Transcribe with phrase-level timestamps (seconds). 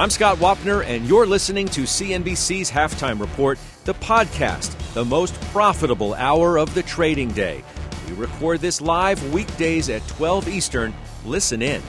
[0.00, 6.14] I'm Scott Wapner, and you're listening to CNBC's Halftime Report, the podcast, the most profitable
[6.14, 7.62] hour of the trading day.
[8.08, 10.94] We record this live weekdays at 12 Eastern.
[11.26, 11.82] Listen in.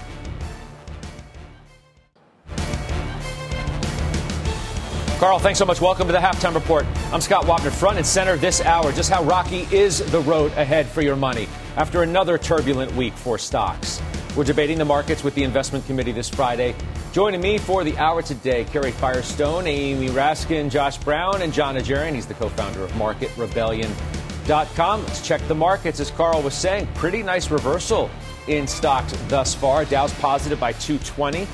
[5.18, 5.80] Carl, thanks so much.
[5.80, 6.86] Welcome to the halftime report.
[7.14, 8.92] I'm Scott Wapner, front and center this hour.
[8.92, 11.48] Just how rocky is the road ahead for your money
[11.78, 14.02] after another turbulent week for stocks?
[14.36, 16.76] We're debating the markets with the investment committee this Friday.
[17.12, 22.16] Joining me for the hour today, Karen Firestone, Amy Raskin, Josh Brown, and Jon Najarian.
[22.16, 25.04] He's the co-founder of MarketRebellion.com.
[25.04, 26.00] Let's check the markets.
[26.00, 28.10] As Carl was saying, pretty nice reversal
[28.48, 29.84] in stocks thus far.
[29.84, 31.46] Dow's positive by 220.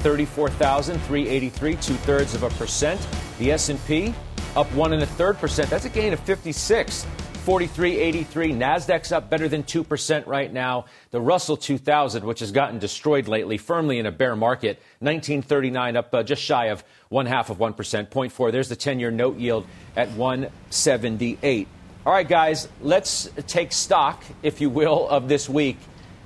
[0.00, 3.00] 34,383, two thirds of a percent.
[3.38, 4.12] The S&P
[4.54, 5.70] up one and a third percent.
[5.70, 7.06] That's a gain of 56.
[7.46, 8.54] 4383.
[8.54, 10.86] Nasdaq's up better than 2% right now.
[11.12, 16.12] The Russell 2000, which has gotten destroyed lately, firmly in a bear market, 1939 up
[16.12, 18.50] uh, just shy of one half of 1%, 0.4.
[18.50, 21.68] There's the 10 year note yield at 178.
[22.04, 25.78] All right, guys, let's take stock, if you will, of this week.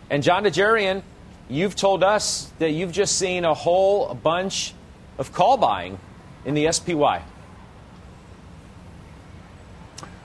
[0.09, 1.03] And Jon Najarian,
[1.51, 4.73] you've told us that you've just seen a whole bunch
[5.19, 5.99] of call buying
[6.47, 7.23] in the SPY.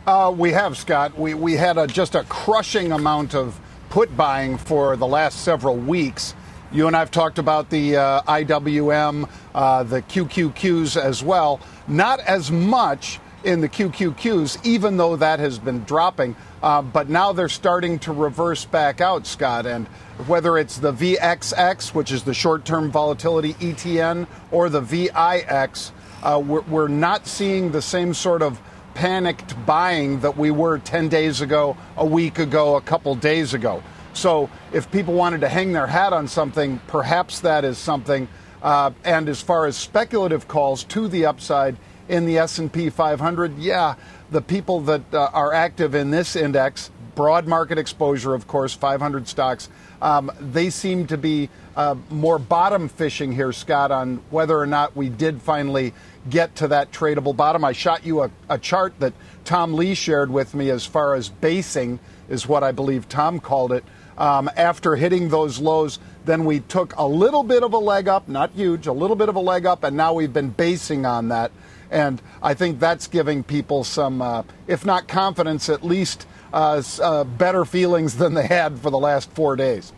[0.07, 1.17] Uh, we have, Scott.
[1.17, 5.75] We, we had a, just a crushing amount of put buying for the last several
[5.75, 6.35] weeks.
[6.71, 11.59] You and I have talked about the uh, IWM, uh, the QQQs as well.
[11.87, 16.35] Not as much in the QQQs, even though that has been dropping.
[16.61, 19.65] Uh, but now they're starting to reverse back out, Scott.
[19.65, 19.87] And
[20.27, 25.91] whether it's the VXX, which is the short term volatility ETN, or the VIX,
[26.21, 28.61] uh, we're, we're not seeing the same sort of
[28.95, 33.83] panicked buying that we were 10 days ago, a week ago, a couple days ago.
[34.13, 38.27] So if people wanted to hang their hat on something, perhaps that is something.
[38.63, 41.75] Uh, and as far as speculative calls to the upside
[42.07, 43.95] in the S&P 500, yeah,
[44.31, 49.27] the people that uh, are active in this index, broad market exposure, of course, 500
[49.27, 49.69] stocks,
[50.01, 54.95] um, they seem to be uh, more bottom fishing here, Scott, on whether or not
[54.95, 55.93] we did finally
[56.29, 57.63] get to that tradable bottom.
[57.63, 59.13] I shot you a, a chart that
[59.43, 61.99] Tom Lee shared with me as far as basing,
[62.29, 63.83] is what I believe Tom called it.
[64.17, 68.27] Um, after hitting those lows, then we took a little bit of a leg up,
[68.27, 71.27] not huge, a little bit of a leg up, and now we've been basing on
[71.29, 71.51] that.
[71.91, 77.23] And I think that's giving people some, uh, if not confidence, at least uh, uh,
[77.25, 79.93] better feelings than they had for the last four days.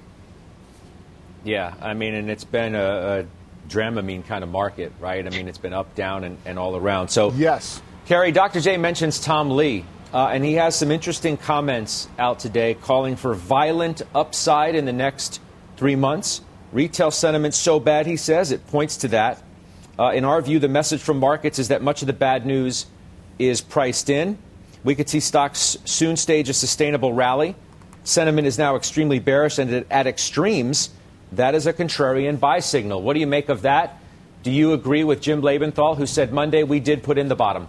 [1.44, 3.26] Yeah, I mean, and it's been a, a
[3.70, 5.26] Dramamine kind of market, right?
[5.26, 7.10] I mean, it's been up, down, and, and all around.
[7.10, 7.82] So, yes.
[8.06, 8.62] Karen, Dr.
[8.62, 9.84] J mentions Tom Lee,
[10.14, 14.94] uh, and he has some interesting comments out today calling for violent upside in the
[14.94, 15.42] next
[15.76, 16.42] three months.
[16.72, 19.42] Retail sentiment so bad, he says, it points to that.
[20.00, 22.86] Uh, in our view, the message from markets is that much of the bad news
[23.40, 24.38] is priced in.
[24.84, 27.56] We could see stocks soon stage a sustainable rally.
[28.04, 30.92] Sentiment is now extremely bearish and at extremes.
[31.34, 33.02] That is a contrarian buy signal.
[33.02, 34.00] What do you make of that?
[34.44, 37.68] Do you agree with Jim Lebenthal, who said Monday we did put in the bottom?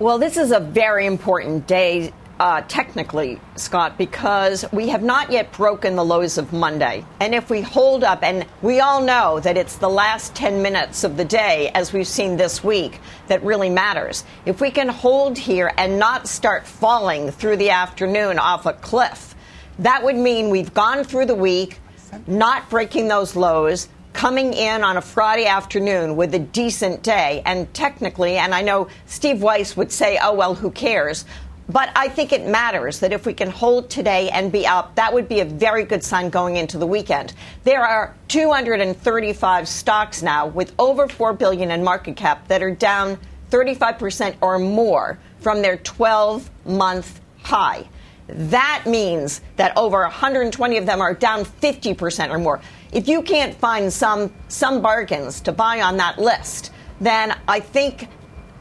[0.00, 5.52] Well, this is a very important day, uh, technically, Scott, because we have not yet
[5.52, 7.04] broken the lows of Monday.
[7.20, 11.02] And if we hold up, and we all know that it's the last 10 minutes
[11.04, 14.24] of the day, as we've seen this week, that really matters.
[14.44, 19.34] If we can hold here and not start falling through the afternoon off a cliff,
[19.78, 21.78] that would mean we've gone through the week,
[22.26, 27.42] not breaking those lows, coming in on a Friday afternoon with a decent day.
[27.46, 31.24] And technically, and I know Steve Weiss would say, oh, well, who cares?
[31.68, 35.12] But I think it matters that if we can hold today and be up, that
[35.12, 37.34] would be a very good sign going into the weekend.
[37.64, 43.18] There are 235 stocks now with over 4 billion in market cap that are down
[43.50, 47.86] 35% or more from their 12 month high.
[48.28, 52.60] That means that over 120 of them are down 50% or more.
[52.92, 58.08] If you can't find some, some bargains to buy on that list, then I think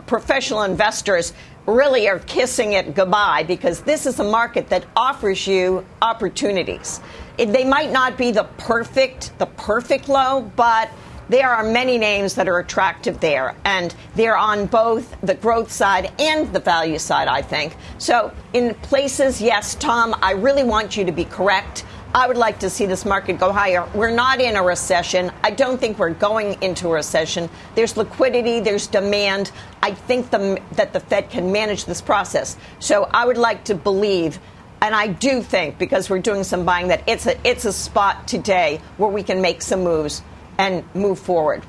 [0.06, 1.34] professional investors
[1.66, 7.02] really are kissing it goodbye because this is a market that offers you opportunities.
[7.38, 10.90] they might not be the perfect, the perfect low, but
[11.30, 16.12] there are many names that are attractive there, and they're on both the growth side
[16.20, 17.76] and the value side, I think.
[17.98, 21.86] So, in places, yes, Tom, I really want you to be correct.
[22.16, 23.88] I would like to see this market go higher.
[23.94, 25.32] We're not in a recession.
[25.44, 27.50] I don't think we're going into a recession.
[27.76, 29.52] There's liquidity, there's demand.
[29.84, 32.58] I think the, that the Fed can manage this process.
[32.80, 34.40] So I would like to believe
[34.80, 38.28] and I do think because we're doing some buying that it's a it's a spot
[38.28, 40.22] today where we can make some moves
[40.58, 41.64] and move forward.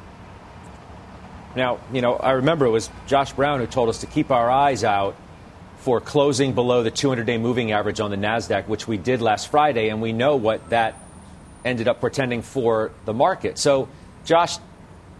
[1.57, 4.51] Now, you know, I remember it was Josh Brown who told us to keep our
[4.51, 5.17] eyes out
[5.79, 9.51] for closing below the 200 day moving average on the NASDAQ, which we did last
[9.51, 10.95] Friday, and we know what that
[11.65, 13.59] ended up portending for the market.
[13.59, 13.89] So,
[14.25, 14.59] Josh,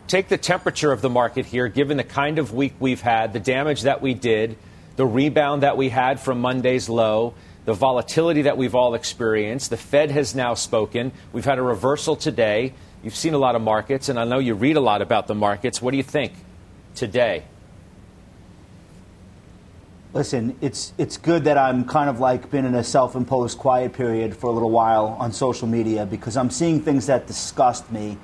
[0.07, 3.41] take the temperature of the market here, given the kind of week we've had, the
[3.41, 4.57] damage that we did,
[4.97, 7.35] the rebound that we had from Monday's low,
[7.65, 9.71] the volatility that we've all experienced.
[9.71, 11.13] The Fed has now spoken.
[11.33, 12.75] We've had a reversal today.
[13.03, 15.35] You've seen a lot of markets, and I know you read a lot about the
[15.35, 15.81] markets.
[15.81, 16.33] What do you think
[16.95, 17.45] today?
[20.15, 24.35] Listen, it's it's good that I'm kind of like been in a self-imposed quiet period
[24.35, 28.17] for a little while on social media because I'm seeing things that disgust me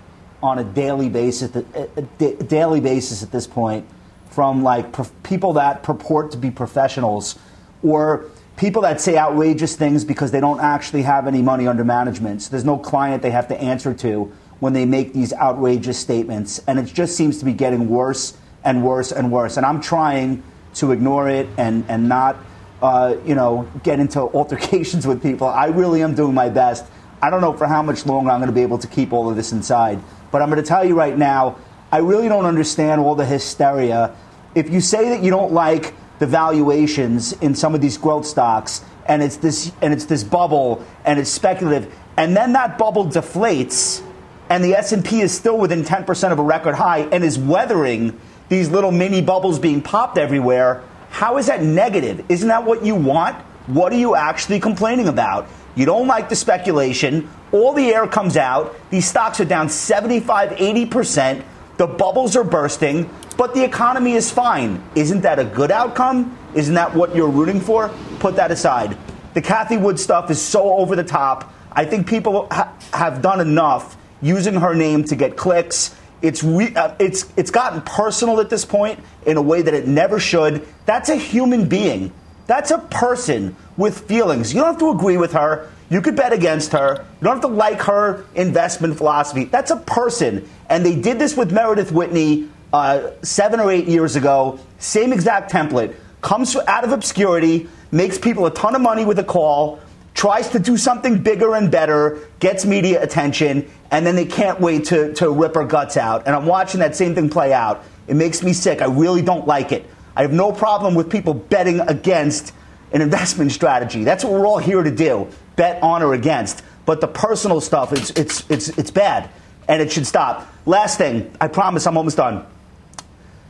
[0.43, 3.87] on a daily basis, uh, a daily basis at this point,
[4.31, 4.87] from like
[5.23, 7.39] people that purport to be professionals
[7.83, 12.43] or people that say outrageous things because they don't actually have any money under management.
[12.43, 16.63] So there's no client they have to answer to when they make these outrageous statements.
[16.67, 19.57] And it just seems to be getting worse and worse and worse.
[19.57, 20.43] And I'm trying
[20.75, 22.37] to ignore it and, and not,
[22.83, 25.47] uh, you know, get into altercations with people.
[25.47, 26.85] I really am doing my best.
[27.23, 29.31] I don't know for how much longer I'm going to be able to keep all
[29.31, 30.01] of this inside.
[30.31, 31.59] But I'm going to tell you right now,
[31.93, 34.15] I really don't understand all the hysteria.
[34.55, 38.85] If you say that you don't like the valuations in some of these growth stocks,
[39.07, 44.03] and it's this and it's this bubble, and it's speculative, and then that bubble deflates
[44.51, 48.19] and the S&P is still within 10% of a record high and is weathering
[48.49, 52.25] these little mini bubbles being popped everywhere, how is that negative?
[52.29, 53.37] Isn't that what you want?
[53.67, 55.49] What are you actually complaining about?
[55.75, 57.29] You don't like the speculation.
[57.53, 58.77] All the air comes out.
[58.91, 61.43] These stocks are down 75, 80%.
[61.77, 64.83] The bubbles are bursting, but the economy is fine.
[64.95, 66.39] Isn't that a good outcome?
[66.55, 67.91] Isn't that what you're rooting for?
[68.21, 68.97] Put that aside.
[69.33, 71.53] The Cathie Wood stuff is so over the top.
[71.73, 75.95] I think people ha- have done enough using her name to get clicks.
[76.23, 79.87] It's, re- uh, it's, it's gotten personal at this point in a way that it
[79.87, 80.67] never should.
[80.87, 82.11] That's a human being.
[82.47, 84.55] That's a person with feelings.
[84.55, 85.71] You don't have to agree with her.
[85.91, 87.05] You could bet against her.
[87.21, 89.45] You don't have to like her investment philosophy.
[89.45, 90.49] That's a person.
[90.71, 94.59] And they did this with Meredith Whitney uh, seven or eight years ago.
[94.79, 95.95] Same exact template.
[96.23, 99.79] Comes out of obscurity, makes people a ton of money with a call,
[100.15, 104.87] tries to do something bigger and better, gets media attention, and then they can't wait
[104.87, 106.27] to, to rip her guts out.
[106.27, 107.85] And I'm watching that same thing play out.
[108.07, 108.81] It makes me sick.
[108.81, 109.85] I really don't like it.
[110.17, 112.53] I have no problem with people betting against
[112.93, 114.05] an investment strategy.
[114.05, 116.63] That's what we're all here to do bet on or against.
[116.87, 119.31] But the personal stuff, it's, it's, it's, it's bad,
[119.69, 120.53] and it should stop.
[120.67, 122.45] Last thing, I promise I'm almost done.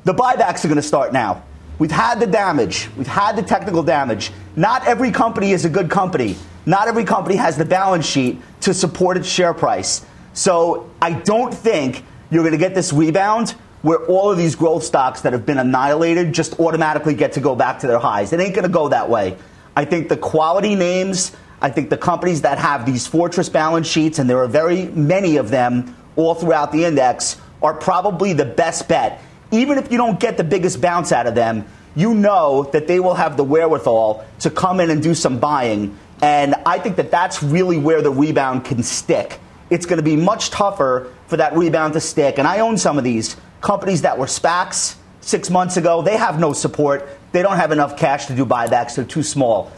[0.05, 1.43] The buybacks are going to start now.
[1.78, 4.31] We've had the damage, we've had the technical damage.
[4.55, 6.37] Not every company is a good company.
[6.66, 10.05] Not every company has the balance sheet to support its share price.
[10.32, 14.82] So I don't think you're going to get this rebound where all of these growth
[14.82, 18.32] stocks that have been annihilated just automatically get to go back to their highs.
[18.32, 19.36] It ain't going to go that way.
[19.77, 24.19] I think the quality names, I think the companies that have these fortress balance sheets,
[24.19, 28.88] and there are very many of them all throughout the index, are probably the best
[28.88, 29.20] bet.
[29.50, 33.00] Even if you don't get the biggest bounce out of them, you know that they
[33.00, 37.10] will have the wherewithal to come in and do some buying and I think that
[37.10, 39.38] that's really where the rebound can stick.
[39.69, 42.38] It's going to be much tougher for that rebound to stick.
[42.38, 46.00] And I own some of these companies that were SPACs six months ago.
[46.00, 47.06] They have no support.
[47.32, 48.96] They don't have enough cash to do buybacks.
[48.96, 49.70] They're too small.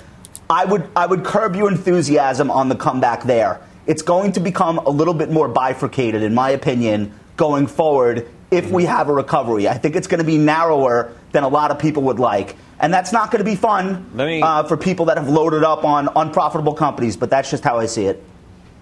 [0.49, 3.61] I would, I would curb your enthusiasm on the comeback there.
[3.89, 8.71] It's going to become a little bit more bifurcated, in my opinion, going forward if
[8.71, 9.69] we have a recovery.
[9.69, 12.57] I think it's going to be narrower than a lot of people would like.
[12.81, 15.85] And that's not going to be fun me, uh, for people that have loaded up
[15.85, 18.23] on unprofitable companies, but that's just how I see it.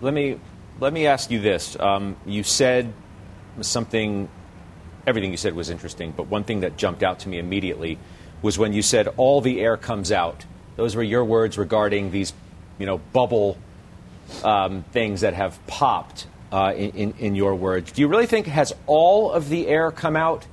[0.01, 0.39] Let me,
[0.79, 1.79] let me ask you this.
[1.81, 2.93] Um, you said
[3.61, 4.29] something,
[5.05, 7.99] everything you said was interesting, but one thing that jumped out to me immediately
[8.41, 10.45] was when you said all the air comes out.
[10.77, 12.33] Those were your words regarding these,
[12.79, 13.59] you know, bubble
[14.45, 17.91] um, things that have popped, uh, in, in, in your words.
[17.91, 20.47] Do you really think has all of the air come out?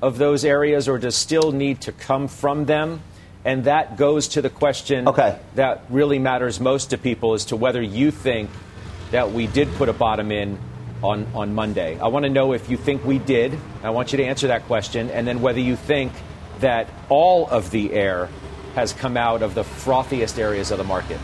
[0.00, 3.02] Of those areas or does still need to come from them?
[3.44, 5.38] And that goes to the question okay.
[5.54, 8.50] that really matters most to people as to whether you think
[9.10, 10.58] that we did put a bottom in
[11.02, 11.98] on, on Monday.
[11.98, 13.58] I want to know if you think we did.
[13.82, 16.12] I want you to answer that question, and then whether you think
[16.60, 18.28] that all of the air
[18.74, 21.18] has come out of the frothiest areas of the market.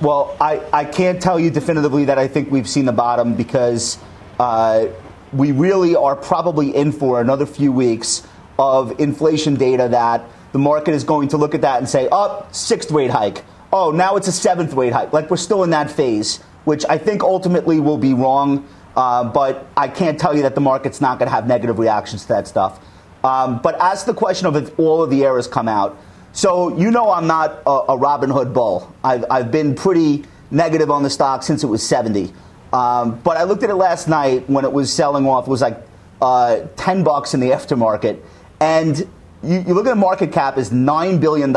[0.00, 3.98] Well, I, I can't tell you definitively that I think we've seen the bottom because
[4.38, 4.86] uh,
[5.32, 8.26] we really are probably in for another few weeks
[8.58, 12.46] of inflation data that the market is going to look at that and say, oh,
[12.50, 13.44] sixth rate hike.
[13.72, 15.12] Oh, now it's a seventh rate hike.
[15.12, 18.68] Like we're still in that phase, which I think ultimately will be wrong.
[18.96, 22.22] Uh, but I can't tell you that the market's not going to have negative reactions
[22.22, 22.84] to that stuff.
[23.22, 25.96] Um, but as the question of if all of the errors come out,
[26.32, 28.94] so you know I'm not a, a Robinhood bull.
[29.04, 32.32] I've, I've been pretty negative on the stock since it was 70.
[32.72, 35.46] Um, but I looked at it last night when it was selling off.
[35.46, 35.76] It was like
[36.22, 38.20] uh, 10 bucks in the aftermarket.
[38.60, 38.98] And
[39.42, 41.54] you, you look at the market cap is $9 billion.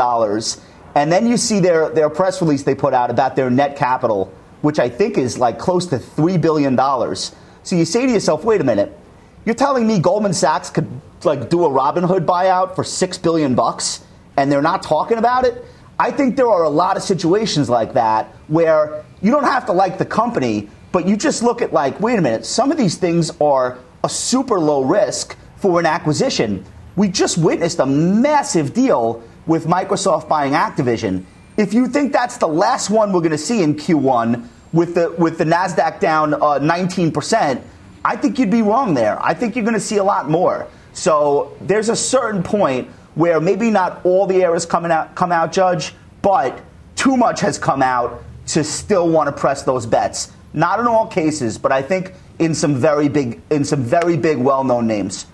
[0.94, 4.32] And then you see their, their press release they put out about their net capital,
[4.62, 6.76] which I think is like close to $3 billion.
[6.76, 8.96] So you say to yourself, wait a minute,
[9.44, 10.88] you're telling me Goldman Sachs could
[11.24, 14.04] like do a Robinhood buyout for 6 billion bucks
[14.36, 15.64] and they're not talking about it?
[15.98, 19.72] I think there are a lot of situations like that where you don't have to
[19.72, 22.96] like the company, but you just look at like, wait a minute, some of these
[22.96, 26.64] things are a super low risk for an acquisition.
[26.94, 31.24] We just witnessed a massive deal with Microsoft buying Activision.
[31.56, 35.10] If you think that's the last one we're going to see in Q1 with the
[35.18, 37.60] with the Nasdaq down uh, 19%,
[38.04, 39.20] I think you'd be wrong there.
[39.20, 40.68] I think you're going to see a lot more.
[40.92, 45.50] So there's a certain point where maybe not all the errors coming out come out,
[45.50, 46.62] Judge, but
[46.94, 50.30] too much has come out to still want to press those bets.
[50.54, 54.38] Not in all cases, but I think in some very big in some very big
[54.38, 55.26] well-known names.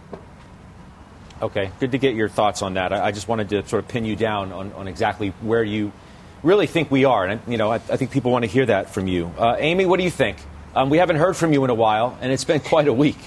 [1.42, 2.92] Okay, good to get your thoughts on that.
[2.92, 5.92] I, I just wanted to sort of pin you down on, on exactly where you
[6.42, 8.90] really think we are, and you know, I, I think people want to hear that
[8.90, 9.32] from you.
[9.38, 10.38] Uh, Amy, what do you think?
[10.74, 13.18] Um, we haven't heard from you in a while, and it's been quite a week.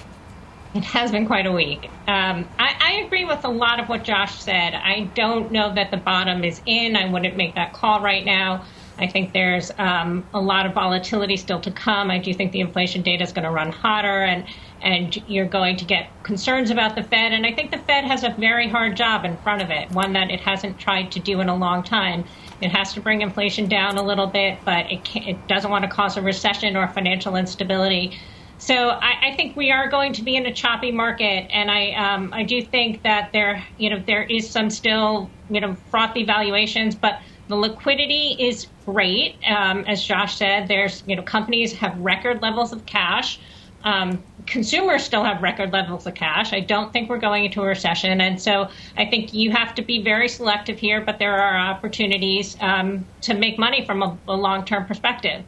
[0.74, 1.84] It has been quite a week.
[2.08, 4.74] Um, I, I, agree with a lot of what Josh said.
[4.74, 6.96] I don't know that the bottom is in.
[6.96, 8.64] I wouldn't make that call right now.
[8.98, 12.10] I think there's um, a lot of volatility still to come.
[12.10, 14.44] I do think the inflation data is going to run hotter, and
[14.82, 17.32] and you're going to get concerns about the Fed.
[17.32, 20.12] And I think the Fed has a very hard job in front of it, one
[20.12, 22.24] that it hasn't tried to do in a long time.
[22.60, 25.90] It has to bring inflation down a little bit, but it, it doesn't want to
[25.90, 28.18] cause a recession or financial instability.
[28.58, 31.90] So I, I, think we are going to be in a choppy market, and I
[31.92, 36.24] um, I do think that there you know there is some still you know frothy
[36.24, 39.36] valuations, but the liquidity is great.
[39.46, 43.38] Um, as Josh said, there's you know companies have record levels of cash.
[43.84, 46.52] Um, consumers still have record levels of cash.
[46.52, 48.20] I don't think we're going into a recession.
[48.20, 52.56] And so I think you have to be very selective here, but there are opportunities
[52.60, 55.44] um, to make money from a, a long term perspective.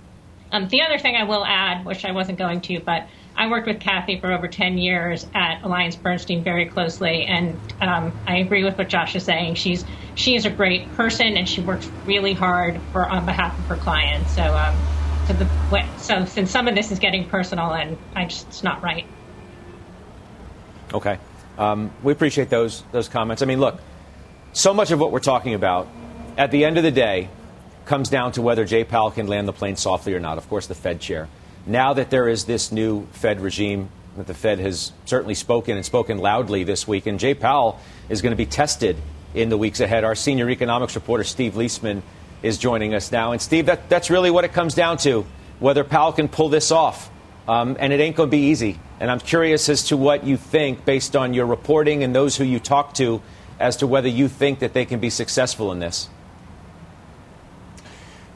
[0.53, 3.67] Um, the other thing I will add, which I wasn't going to, but I worked
[3.67, 8.65] with Cathie for over 10 years at Alliance Bernstein very closely, and um, I agree
[8.65, 9.57] with what Josh is saying.
[9.57, 13.67] She's she is a great person, and she works really hard for on behalf of
[13.67, 14.35] her clients.
[14.35, 14.75] So um,
[15.27, 18.83] to the so since some of this is getting personal and I just it's not
[18.83, 19.07] right.
[20.95, 21.19] Okay,
[21.59, 23.43] um, we appreciate those those comments.
[23.43, 23.81] I mean, look,
[24.53, 25.89] so much of what we're talking about
[26.39, 27.29] at the end of the day
[27.85, 30.39] comes down to whether Jay Powell can land the plane softly or not.
[30.39, 31.29] Of course, the Fed chair.
[31.67, 35.85] Now that there is this new Fed regime that the Fed has certainly spoken and
[35.85, 38.97] spoken loudly this week, and Jay Powell is going to be tested
[39.35, 40.05] in the weeks ahead.
[40.05, 42.03] Our senior economics reporter Steve Liesman,
[42.43, 43.33] is joining us now.
[43.33, 45.27] And Steve, that, that's really what it comes down to
[45.59, 47.11] whether Powell can pull this off.
[47.49, 48.79] Um, and it ain't going to be easy.
[48.99, 52.45] And I'm curious as to what you think, based on your reporting and those who
[52.45, 53.23] you talk to,
[53.61, 56.09] as to whether you think that they can be successful in this.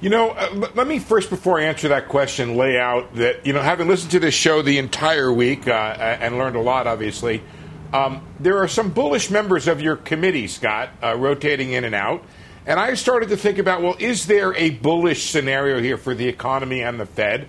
[0.01, 3.53] You know, uh, let me first, before I answer that question, lay out that, you
[3.53, 7.43] know, having listened to this show the entire week uh, and learned a lot, obviously,
[7.93, 12.25] um, there are some bullish members of your committee, Scott, uh, rotating in and out.
[12.65, 16.29] And I started to think about, well, is there a bullish scenario here for the
[16.29, 17.47] economy and the Fed?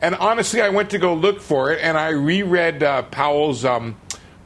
[0.00, 3.96] And honestly, I went to go look for it, and I reread uh, Powell's um,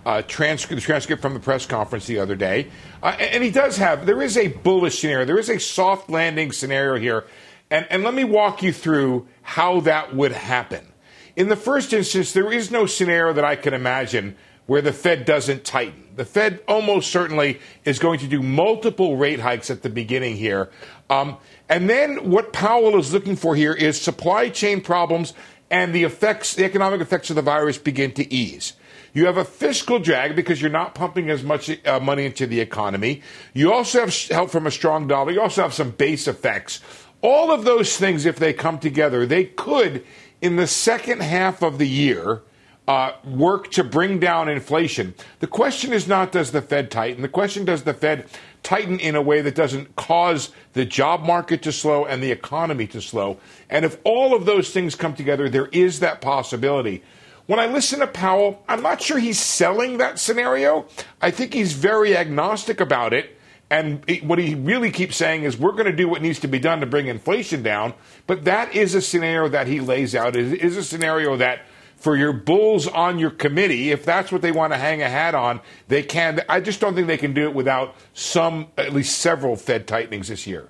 [0.05, 2.67] uh, transcript, transcript from the press conference the other day.
[3.01, 5.25] Uh, and he does have, there is a bullish scenario.
[5.25, 7.25] There is a soft landing scenario here.
[7.71, 10.92] And, and let me walk you through how that would happen.
[11.37, 15.25] In the first instance, there is no scenario that I can imagine where the Fed
[15.25, 16.09] doesn't tighten.
[16.16, 20.71] The Fed almost certainly is going to do multiple rate hikes at the beginning here.
[21.11, 21.37] Um,
[21.68, 25.35] and then what Powell is looking for here is supply chain problems
[25.71, 28.75] and the effects, the economic effects of the virus begin to ease.
[29.12, 32.61] You have a fiscal drag because you're not pumping as much uh, money into the
[32.61, 33.23] economy.
[33.52, 35.30] You also have help from a strong dollar.
[35.30, 36.80] You also have some base effects
[37.25, 40.04] All of those things, if they come together, they could,
[40.43, 42.43] in the second half of the year,
[42.87, 45.14] uh, work to bring down inflation.
[45.40, 47.23] The question is not does the Fed tighten?
[47.23, 48.26] The question does the Fed
[48.62, 52.87] tighten in a way that doesn't cause the job market to slow and the economy
[52.88, 53.38] to slow?
[53.71, 57.02] And if all of those things come together, there is that possibility.
[57.47, 60.85] When I listen to Powell, I'm not sure he's selling that scenario.
[61.23, 63.34] I think he's very agnostic about it.
[63.71, 66.59] And what he really keeps saying is, we're going to do what needs to be
[66.59, 67.94] done to bring inflation down.
[68.26, 70.37] But that is a scenario that he lays out.
[70.37, 71.62] It is a scenario that
[71.97, 75.35] for your bulls on your committee, if that's what they want to hang a hat
[75.35, 76.42] on, they can.
[76.49, 80.28] I just don't think they can do it without some, at least several Fed tightenings
[80.28, 80.68] this year.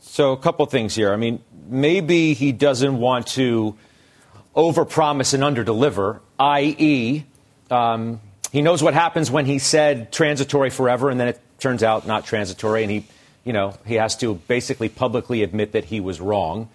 [0.00, 1.12] So, a couple things here.
[1.12, 3.76] I mean, maybe he doesn't want to
[4.54, 7.24] overpromise and underdeliver, i.e.,
[7.70, 8.20] um,
[8.52, 12.24] he knows what happens when he said transitory forever, and then it turns out not
[12.26, 13.06] transitory, and he,
[13.44, 16.68] you know, he has to basically publicly admit that he was wrong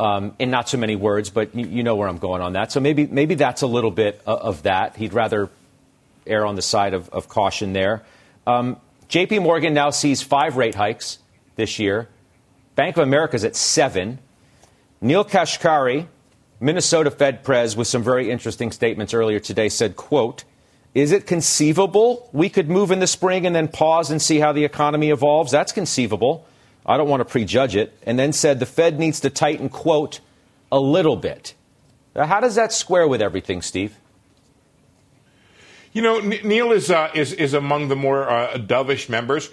[0.00, 2.72] um, in not so many words, but you, you, know where I'm going on that.
[2.72, 4.96] So maybe maybe that's a little bit of, of that.
[4.96, 5.50] He'd rather
[6.26, 8.02] err on the side of, of caution there.
[8.46, 9.40] Um, J.P.
[9.40, 11.18] Morgan now sees five rate hikes
[11.56, 12.08] this year.
[12.76, 14.18] Bank of America is at seven.
[15.02, 16.06] Neel Kashkari,
[16.60, 20.44] Minnesota Fed Pres, with some very interesting statements earlier today, said, "quote."
[20.94, 24.52] Is it conceivable we could move in the spring and then pause and see how
[24.52, 25.52] the economy evolves?
[25.52, 26.46] That's conceivable.
[26.84, 30.20] I don't want to prejudge it, and then said the Fed needs to tighten, quote,
[30.72, 31.54] a little bit.
[32.16, 33.96] Now, how does that square with everything, Steve?
[35.92, 39.50] You know, Neel is, uh, is, is among the more uh, dovish members.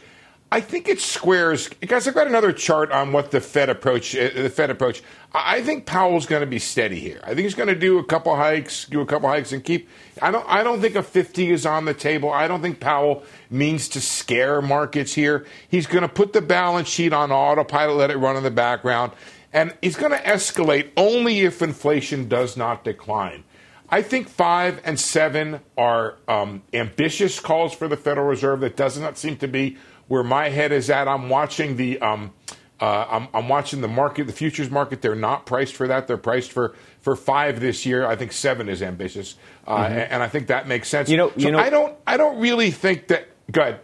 [0.50, 1.68] I think it squares.
[1.68, 4.16] Guys, I've got another chart on what the Fed approach.
[4.16, 5.04] Uh, the Fed approach.
[5.34, 7.20] I think Powell's going to be steady here.
[7.24, 9.90] I think he's going to do a couple hikes, do a couple hikes, and keep.
[10.22, 10.46] I don't.
[10.48, 12.32] I don't think a 50 is on the table.
[12.32, 15.46] I don't think Powell means to scare markets here.
[15.68, 19.12] He's going to put the balance sheet on autopilot, let it run in the background,
[19.52, 23.44] and he's going to escalate only if inflation does not decline.
[23.90, 28.60] I think five and seven are um, ambitious calls for the Federal Reserve.
[28.62, 31.08] That does not seem to be where my head is at.
[31.08, 32.00] I'm watching the.
[32.00, 32.34] Um,
[32.80, 35.02] uh, I'm, I'm, watching the market, the futures market.
[35.02, 36.06] They're not priced for that.
[36.06, 38.06] They're priced for, for five this year.
[38.06, 39.94] I think seven is ambitious, uh, mm-hmm.
[39.94, 41.10] and, and, I think that makes sense.
[41.10, 43.30] You know, so you know, I don't, I don't really think that.
[43.52, 43.80] Go ahead.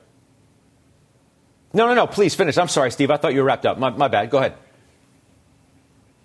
[1.73, 2.05] No, no, no.
[2.05, 2.55] Please finish.
[2.59, 3.09] I'm sorry, Steve.
[3.09, 3.79] I thought you were wrapped up.
[3.79, 4.29] My, my bad.
[4.29, 4.57] Go ahead.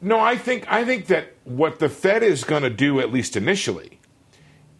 [0.00, 3.36] No, I think I think that what the Fed is going to do, at least
[3.36, 3.98] initially,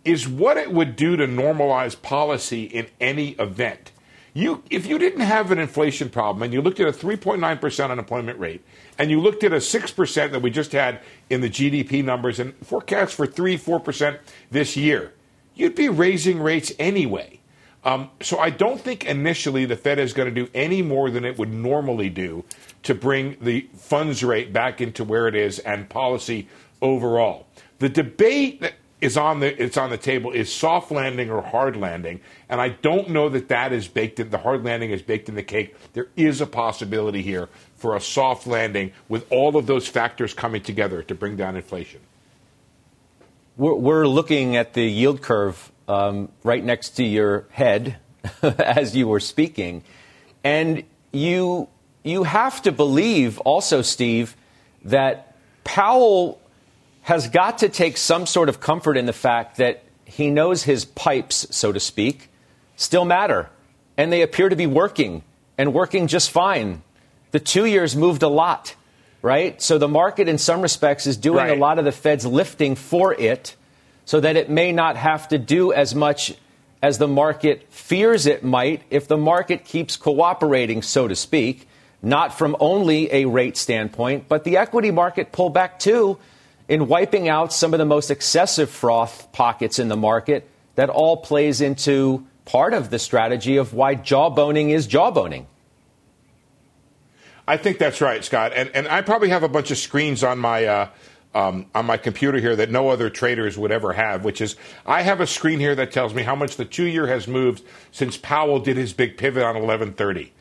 [0.05, 3.93] is what it would do to normalize policy in any event.
[4.39, 8.39] You, if you didn't have an inflation problem and you looked at a 3.9% unemployment
[8.39, 8.65] rate
[8.97, 12.55] and you looked at a 6% that we just had in the GDP numbers and
[12.65, 14.21] forecasts for 3 4%
[14.53, 15.13] this year,
[15.57, 17.41] you'd be raising rates anyway.
[17.83, 21.25] Um, so I don't think initially the Fed is going to do any more than
[21.25, 22.45] it would normally do
[22.85, 26.49] to bring the funds rate back into where it is and policy
[26.81, 27.49] overall.
[27.81, 31.77] The debate that is on the it's on the table is soft landing or hard
[31.77, 34.31] landing, and I don't know that that is baked in.
[34.31, 35.77] The hard landing is baked in the cake.
[35.93, 40.63] There is a possibility here for a soft landing with all of those factors coming
[40.63, 42.01] together to bring down inflation.
[43.57, 47.99] We're, we're looking at the yield curve um, right next to your head
[48.43, 49.85] as you were speaking,
[50.43, 50.83] and
[51.13, 51.69] you
[52.03, 54.37] you have to believe also, Steve,
[54.85, 56.41] that Powell
[57.09, 60.85] has got to take some sort of comfort in the fact that he knows his
[60.85, 62.29] pipes, so to speak,
[62.77, 63.49] still matter.
[63.97, 65.23] And they appear to be working
[65.57, 66.83] and working just fine.
[67.31, 68.77] The two years moved a lot,
[69.23, 69.61] right?
[69.63, 71.57] So the market, in some respects, is doing right.
[71.57, 73.57] a lot of the Fed's lifting for it
[74.05, 76.35] so that it may not have to do as much
[76.83, 81.67] as the market fears it might if the market keeps cooperating, so to speak,
[82.03, 86.19] not from only a rate standpoint, but the equity market pullback too
[86.69, 91.17] in wiping out some of the most excessive froth pockets in the market that all
[91.17, 95.47] plays into part of the strategy of why jawboning is jawboning.
[97.47, 98.53] I think that's right, Scott.
[98.55, 100.65] And, and I probably have a bunch of screens on my.
[100.67, 100.89] Uh,
[101.35, 105.03] um, on my computer here that no other traders would ever have, which is I
[105.03, 108.17] have a screen here that tells me how much the two year has moved since
[108.17, 110.33] Powell did his big pivot on 1130.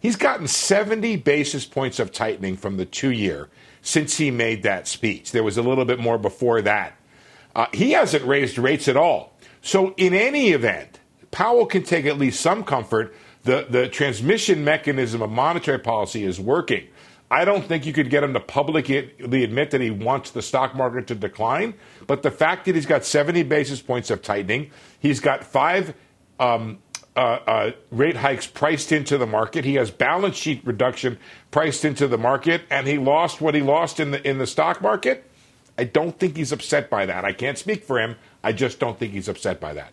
[0.00, 3.50] He's gotten 70 basis points of tightening from the two year
[3.82, 5.32] since he made that speech.
[5.32, 6.94] There was a little bit more before that.
[7.54, 9.36] Uh, he hasn't raised rates at all.
[9.60, 13.14] So, in any event, Powell can take at least some comfort.
[13.44, 16.86] The, the transmission mechanism of monetary policy is working.
[17.30, 20.74] I don't think you could get him to publicly admit that he wants the stock
[20.74, 21.74] market to decline.
[22.06, 25.94] But the fact that he's got 70 basis points of tightening, he's got five
[26.38, 26.78] um,
[27.14, 29.64] uh, uh, rate hikes priced into the market.
[29.64, 31.18] He has balance sheet reduction
[31.50, 34.80] priced into the market, and he lost what he lost in the in the stock
[34.80, 35.28] market.
[35.76, 37.24] I don't think he's upset by that.
[37.24, 38.16] I can't speak for him.
[38.42, 39.92] I just don't think he's upset by that.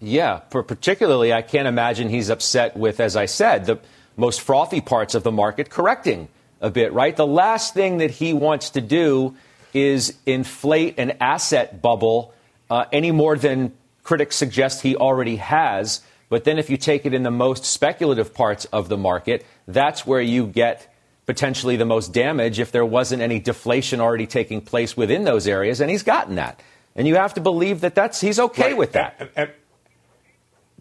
[0.00, 3.78] Yeah, particularly, I can't imagine he's upset with, as I said, the
[4.16, 6.28] most frothy parts of the market correcting
[6.60, 7.16] a bit, right?
[7.16, 9.34] The last thing that he wants to do
[9.72, 12.34] is inflate an asset bubble
[12.70, 13.72] uh, any more than
[14.04, 16.02] critics suggest he already has.
[16.28, 20.06] But then if you take it in the most speculative parts of the market, that's
[20.06, 20.94] where you get
[21.26, 25.80] potentially the most damage if there wasn't any deflation already taking place within those areas.
[25.80, 26.62] And he's gotten that.
[26.94, 28.76] And you have to believe that that's, he's okay right.
[28.76, 29.16] with that.
[29.18, 29.50] And, and,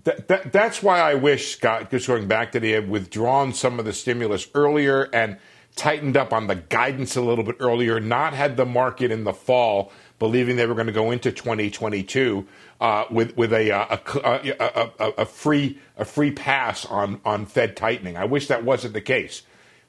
[0.04, 3.54] that, that, that's why I wish, Scott, just going back that he had uh, withdrawn
[3.54, 5.38] some of the stimulus earlier and
[5.76, 9.34] tightened up on the guidance a little bit earlier, not had the market in the
[9.34, 12.48] fall believing they were going to go into 2022
[12.80, 17.46] uh, with with a uh, a, a, a, a, free a free pass on on
[17.46, 18.18] Fed tightening.
[18.18, 19.44] I wish that wasn't the case,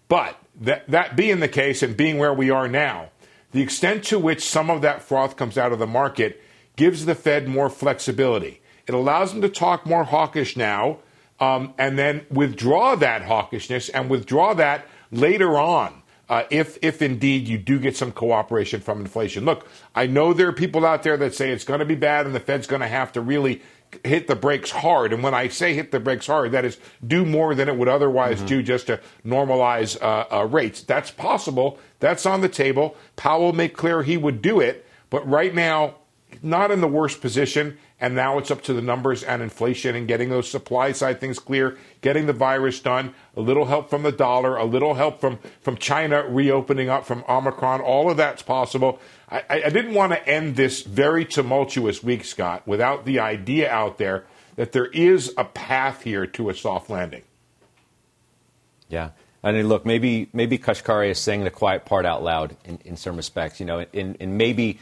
[0.09, 3.11] but that that being the case and being where we are now,
[3.53, 6.43] the extent to which some of that froth comes out of the market
[6.77, 8.61] gives the Fed more flexibility.
[8.87, 10.99] It allows them to talk more hawkish now,
[11.41, 16.03] um, and then withdraw that hawkishness and withdraw that later on.
[16.29, 19.45] Uh, if if indeed you do get some cooperation from inflation.
[19.45, 22.25] Look, I know there are people out there that say it's going to be bad
[22.25, 23.61] and the Fed's going to have to really
[24.03, 25.13] hit the brakes hard.
[25.13, 27.89] And when I say hit the brakes hard, that is do more than it would
[27.89, 28.47] otherwise mm-hmm.
[28.47, 30.83] do just to normalize uh, uh, rates.
[30.83, 31.79] That's possible.
[32.01, 32.97] That's on the table.
[33.17, 35.97] Powell made clear he would do it, but right now,
[36.43, 37.79] not in the worst position.
[38.05, 41.39] And now it's up to the numbers and inflation and getting those supply side things
[41.39, 45.39] clear, getting the virus done, a little help from the dollar, a little help from,
[45.63, 47.81] from China reopening up from Omicron.
[47.81, 49.01] All of that's possible.
[49.31, 53.97] I, I didn't want to end this very tumultuous week, Scott, without the idea out
[53.97, 57.23] there that there is a path here to a soft landing.
[58.91, 59.13] Yeah.
[59.43, 62.97] I mean, look, maybe maybe Kashkari is saying the quiet part out loud in, in
[62.99, 64.79] some respects, you know, and, and maybe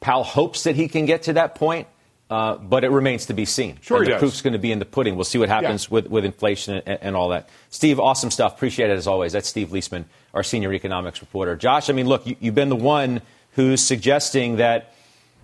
[0.00, 1.86] Powell hopes that he can get to that point.
[2.34, 3.78] Uh, but it remains to be seen.
[3.80, 4.18] Sure, and the does.
[4.18, 5.14] proof's going to be in the pudding.
[5.14, 5.94] We'll see what happens yeah.
[5.94, 7.48] with, with inflation and, and, all that.
[7.70, 8.56] Steve, awesome stuff.
[8.56, 9.34] Appreciate it as always.
[9.34, 11.54] That's Steve Liesman, our senior economics reporter.
[11.54, 14.94] Josh, I mean, look, you, you've been the one who's suggesting that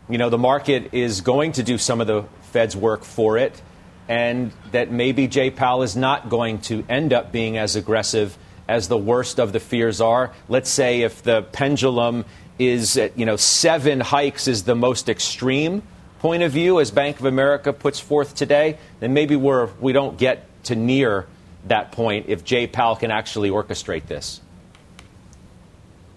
[0.09, 3.63] you know the market is going to do some of the Fed's work for it,
[4.09, 8.89] and that maybe Jay Powell is not going to end up being as aggressive as
[8.89, 10.33] the worst of the fears are.
[10.49, 12.25] Let's say if the pendulum
[12.59, 15.85] is at, you know seven hikes is the most extreme
[16.21, 20.19] point of view, as Bank of America puts forth today, then maybe we're, we don't
[20.19, 21.27] get to near
[21.67, 24.41] that point if Jay Powell can actually orchestrate this.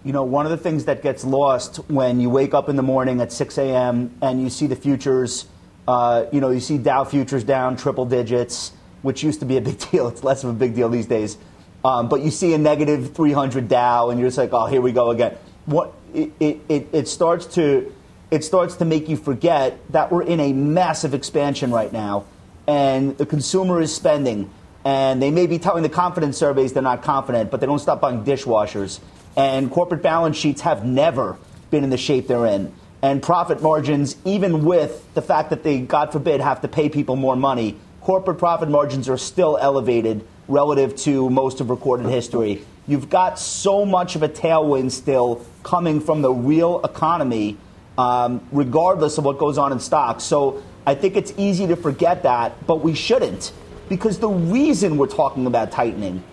[0.03, 2.83] You know, one of the things that gets lost when you wake up in the
[2.83, 4.13] morning at 6 a.m.
[4.21, 5.45] and you see the futures,
[5.87, 9.61] uh, you know, you see Dow futures down triple digits, which used to be a
[9.61, 10.09] big deal.
[10.09, 11.37] It's less of a big deal these days.
[11.85, 14.91] Um, but you see a negative 300 Dow, and you're just like, oh, here we
[14.91, 15.37] go again.
[15.65, 17.93] What it, it, it starts to
[18.33, 22.25] it starts to make you forget that we're in a massive expansion right now,
[22.65, 24.49] and the consumer is spending.
[24.83, 28.01] And they may be telling the confidence surveys they're not confident, but they don't stop
[28.01, 28.99] buying dishwashers.
[29.37, 31.37] And corporate balance sheets have never
[31.69, 32.73] been in the shape they're in.
[33.03, 37.15] And profit margins, even with the fact that they, God forbid, have to pay people
[37.15, 42.65] more money, corporate profit margins are still elevated relative to most of recorded history.
[42.87, 47.57] You've got so much of a tailwind still coming from the real economy
[47.97, 50.23] um, regardless of what goes on in stocks.
[50.23, 53.51] So I think it's easy to forget that, but we shouldn't.
[53.89, 56.23] Because the reason we're talking about tightening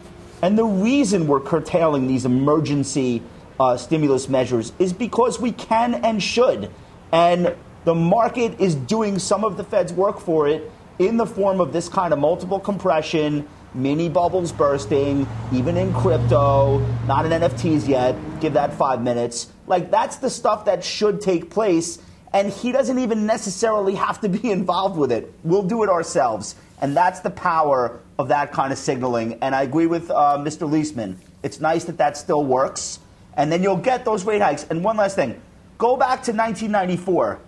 [0.42, 3.22] and the reason we're curtailing these emergency
[3.58, 6.70] uh, stimulus measures is because we can and should.
[7.12, 11.60] And the market is doing some of the Fed's work for it in the form
[11.60, 17.86] of this kind of multiple compression, mini bubbles bursting, even in crypto, not in NFTs
[17.88, 18.16] yet.
[18.40, 19.48] Give that five minutes.
[19.66, 21.98] Like, that's the stuff that should take place.
[22.32, 25.32] And he doesn't even necessarily have to be involved with it.
[25.44, 26.54] We'll do it ourselves.
[26.80, 29.38] And that's the power of that kind of signaling.
[29.42, 30.68] And I agree with uh, Mr.
[30.68, 31.16] Liesman.
[31.42, 32.98] It's nice that that still works.
[33.36, 34.66] And then you'll get those rate hikes.
[34.68, 35.40] And one last thing
[35.78, 37.40] go back to 1994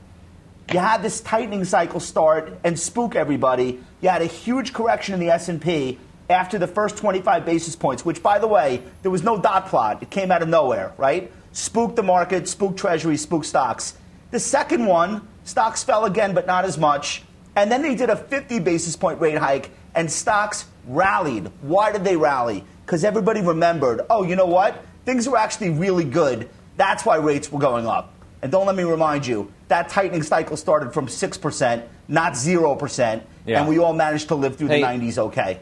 [0.70, 3.80] you had this tightening cycle start and spook everybody.
[4.00, 5.98] You had a huge correction in the S&P
[6.30, 10.02] after the first 25 basis points, which, by the way, there was no dot plot.
[10.02, 11.30] It came out of nowhere, right?
[11.52, 13.94] Spooked the market, spooked treasuries, spooked stocks.
[14.30, 17.22] The second one, stocks fell again, but not as much.
[17.54, 21.50] And then they did a 50 basis point rate hike, and stocks rallied.
[21.61, 22.64] Why did they rally?
[22.87, 24.82] Because everybody remembered, oh, you know what?
[25.04, 26.48] Things were actually really good.
[26.78, 28.14] That's why rates were going up.
[28.40, 33.61] And don't let me remind you, that tightening cycle started from 6%, not 0%, Yeah.
[33.61, 34.80] and we all managed to live through Hey.
[34.80, 35.61] the 90s okay.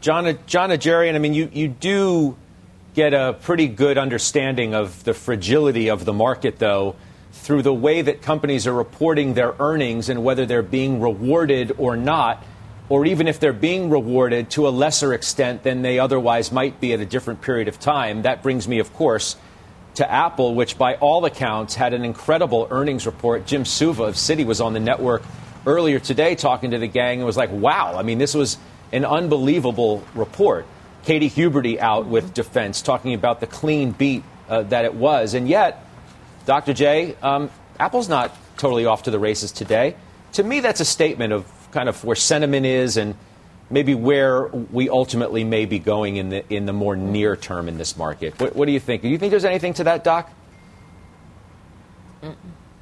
[0.00, 2.36] Jon, Jon Najarian, I mean, you, you do
[2.94, 6.94] get a pretty good understanding of the fragility of the market, though,
[7.32, 11.96] through the way that companies are reporting their earnings and whether they're being rewarded or
[11.96, 12.44] not,
[12.88, 16.92] or even if they're being rewarded to a lesser extent than they otherwise might be
[16.92, 18.22] at a different period of time.
[18.22, 19.36] That brings me, of course,
[19.96, 23.46] to Apple, which by all accounts had an incredible earnings report.
[23.46, 25.22] Jim Suva of Citi was on the network
[25.66, 28.58] earlier today talking to the gang and was like, wow, I mean, this was
[28.92, 30.66] an unbelievable report.
[31.04, 35.34] Katie Huberty out with defense talking about the clean beat uh, that it was.
[35.34, 35.84] And yet,
[36.46, 36.72] Dr.
[36.72, 39.96] J, um, Apple's not totally off to the races today.
[40.32, 43.14] To me, that's a statement of kind of where sentiment is and
[43.70, 47.78] maybe where we ultimately may be going in the in the more near term in
[47.78, 48.38] this market.
[48.40, 49.02] What, what do you think?
[49.02, 50.30] Do you think there's anything to that, Doc?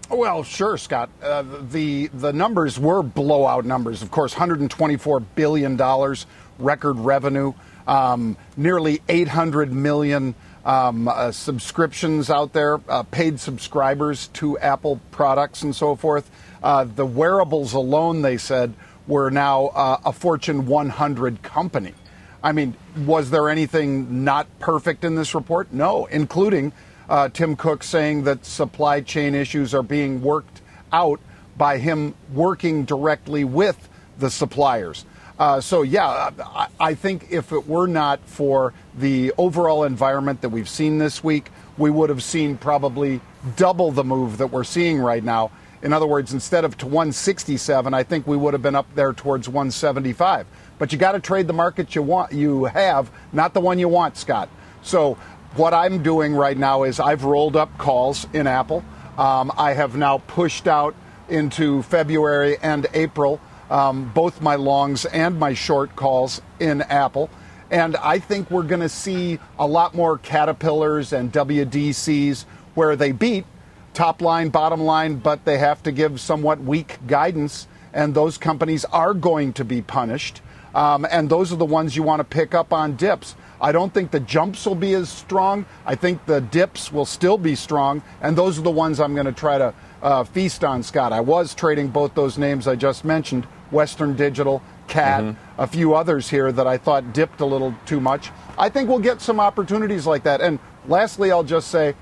[0.08, 1.10] Well, sure, Scott.
[1.20, 4.02] Uh, the the numbers were blowout numbers.
[4.02, 6.26] Of course, 124 billion dollars
[6.58, 7.52] record revenue,
[7.88, 15.62] um, nearly 800 million um, uh, subscriptions out there, uh, paid subscribers to Apple products
[15.62, 16.30] and so forth.
[16.62, 18.74] Uh, the wearables alone, they said,
[19.06, 21.94] were now uh, a Fortune 100 company.
[22.42, 25.72] I mean, was there anything not perfect in this report?
[25.72, 26.72] No, including
[27.08, 30.60] uh, Tim Cook saying that supply chain issues are being worked
[30.92, 31.20] out
[31.56, 33.88] by him working directly with
[34.18, 35.04] the suppliers.
[35.38, 40.48] Uh, so, yeah, I, I think if it were not for the overall environment that
[40.48, 43.20] we've seen this week, we would have seen probably
[43.56, 45.50] double the move that we're seeing right now.
[45.82, 49.12] In other words, instead of to 167, I think we would have been up there
[49.12, 50.46] towards 175.
[50.78, 53.88] But you got to trade the market you want, you have, not the one you
[53.88, 54.48] want, Scott.
[54.82, 55.18] So
[55.56, 58.84] what I'm doing right now is I've rolled up calls in Apple.
[59.18, 60.94] Um, I have now pushed out
[61.28, 63.40] into February and April
[63.70, 67.30] um, both my longs and my short calls in Apple.
[67.70, 73.12] And I think we're going to see a lot more Caterpillars and WDCs where they
[73.12, 73.44] beat
[73.92, 78.84] top line, bottom line, but they have to give somewhat weak guidance, and those companies
[78.86, 80.42] are going to be punished.
[80.76, 83.34] Um, and those are the ones you want to pick up on dips.
[83.62, 85.64] I don't think the jumps will be as strong.
[85.86, 89.24] I think the dips will still be strong, and those are the ones I'm going
[89.26, 91.14] to try to uh, feast on, Scott.
[91.14, 96.28] I was trading both those names I just mentioned Western Digital, CAT, a few others
[96.28, 98.30] here that I thought dipped a little too much.
[98.58, 100.42] I think we'll get some opportunities like that.
[100.42, 101.94] And lastly, I'll just say,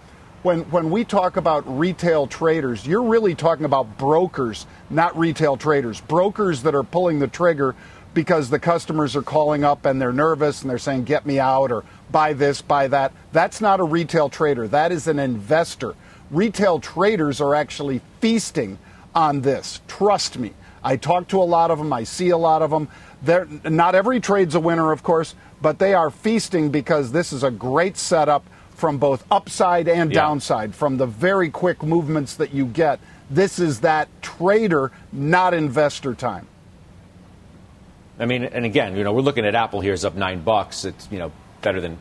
[0.42, 6.02] when, when we talk about retail traders, you're really talking about brokers, not retail traders.
[6.02, 7.74] Brokers that are pulling the trigger
[8.14, 11.70] because the customers are calling up and they're nervous and they're saying, get me out
[11.72, 13.12] or buy this, buy that.
[13.33, 14.68] That's not a retail trader.
[14.68, 15.94] That is an investor.
[16.31, 18.79] Retail traders are actually feasting
[19.14, 19.81] on this.
[19.88, 20.53] Trust me.
[20.83, 21.92] I talk to a lot of them.
[21.92, 22.88] I see a lot of them.
[23.22, 27.42] They're, not every trade's a winner, of course, but they are feasting because this is
[27.42, 30.20] a great setup from both upside and Yeah.
[30.20, 33.00] downside, from the very quick movements that you get.
[33.31, 36.46] This is that trader, not investor time.
[38.18, 40.85] I mean, and again, you know, we're looking at Apple here is up nine bucks.
[40.85, 41.98] It's you know better than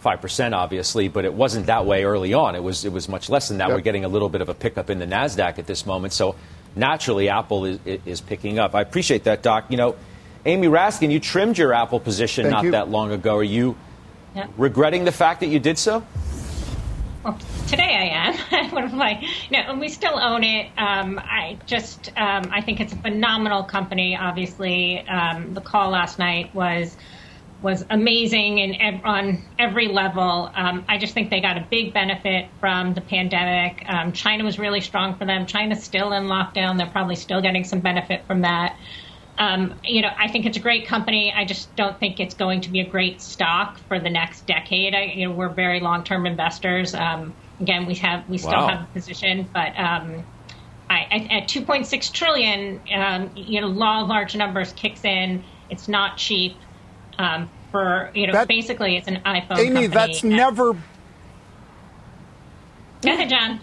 [0.00, 2.54] five percent, obviously, but it wasn't that way early on.
[2.56, 3.68] It was it was much less than that.
[3.68, 3.76] Yep.
[3.76, 6.34] We're getting a little bit of a pickup in the Nasdaq at this moment, so
[6.74, 8.74] naturally, Apple is, is picking up.
[8.74, 9.66] I appreciate that, Doc.
[9.68, 9.96] You know,
[10.46, 12.70] Amy Raskin, you trimmed your Apple position Thank not you.
[12.72, 13.36] that long ago.
[13.36, 13.76] Are you
[14.34, 14.46] Yeah.
[14.56, 16.02] regretting the fact that you did so?
[17.24, 18.70] Well, today I am.
[18.70, 19.24] what am I?
[19.50, 20.72] No, and we still own it.
[20.76, 24.16] Um, I just, um, I think it's a phenomenal company.
[24.16, 26.96] Obviously, um, the call last night was
[27.62, 30.50] was amazing in ev- on every level.
[30.52, 33.84] Um, I just think they got a big benefit from the pandemic.
[33.88, 35.46] Um, China was really strong for them.
[35.46, 36.76] China's still in lockdown.
[36.76, 38.76] They're probably still getting some benefit from that.
[39.38, 41.32] Um, you know, I think it's a great company.
[41.34, 44.94] I just don't think it's going to be a great stock for the next decade.
[44.94, 46.94] I, you know, we're very long-term investors.
[46.94, 48.68] Um, again, we have we still Wow.
[48.68, 50.22] have a position, but um,
[50.90, 55.42] I, at, at 2.6 trillion, um, you know, law of large numbers kicks in.
[55.70, 56.56] It's not cheap.
[57.18, 59.58] Um, for you know, That- basically, it's an iPhone.
[59.58, 59.86] Amy, company.
[59.88, 60.74] that's never
[63.02, 63.60] Go ahead, John.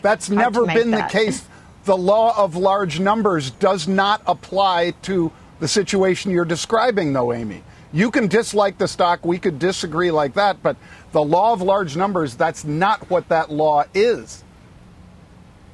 [0.00, 1.10] That's never been that.
[1.10, 1.44] the case.
[1.84, 7.62] The law of large numbers does not apply to the situation you're describing, though, Amy.
[7.92, 10.76] You can dislike the stock, we could disagree like that, but
[11.12, 14.42] the law of large numbers, that's not what that law is.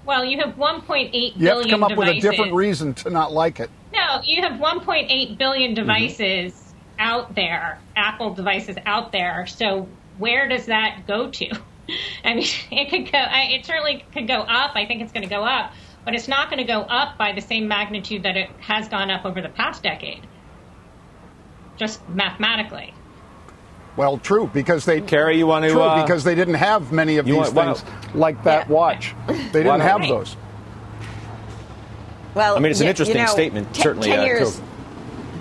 [0.04, 2.30] Well, you have 1.8 billion You have to come up with a devices.
[2.30, 3.70] different reason to not like it.
[3.92, 5.74] No, you have 1.8 Mm-hmm.
[5.74, 9.46] devices out there, Apple devices out there.
[9.46, 9.86] So
[10.18, 11.46] where does that go to?
[12.24, 13.24] I mean, it could go.
[13.30, 14.72] It certainly could go up.
[14.74, 15.72] I think it's going to go up,
[16.08, 19.10] but it's not going to go up by the same magnitude that it has gone
[19.10, 20.26] up over the past decade.
[21.76, 22.94] Just mathematically.
[23.94, 27.18] Well, true because they Karen, you want to true uh, because they didn't have many
[27.18, 28.74] of these want- well- things like that Yeah.
[28.74, 29.14] watch.
[29.26, 30.08] They didn't have Right.
[30.08, 30.34] those.
[32.34, 34.08] Well, I mean, it's an y- interesting you know, statement, ten- certainly.
[34.08, 34.62] ten uh, years,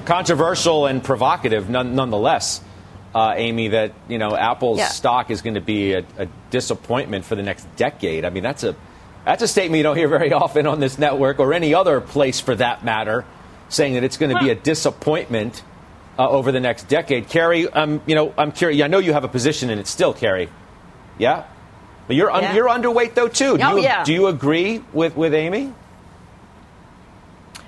[0.03, 2.59] controversial and provocative, none, nonetheless.
[3.15, 4.89] Uh, Amy, that you know Apple's Yeah.
[4.89, 8.25] stock is going to be a, a disappointment for the next decade.
[8.25, 8.75] I mean, that's a
[9.27, 12.39] that's a statement you don't hear very often on this network or any other place
[12.39, 13.25] for that matter,
[13.69, 15.61] saying that it's going to be a disappointment
[16.17, 17.27] uh, over the next decade.
[17.29, 18.81] Carrie, um, you know, I'm curious.
[18.83, 20.49] I know you have a position in it still, Carrie.
[21.19, 21.43] Yeah,
[22.07, 22.55] but you're un- Yeah.
[22.55, 23.57] you're underweight though too.
[23.57, 24.03] Do Oh, you, yeah.
[24.03, 25.73] do you agree with with Amy?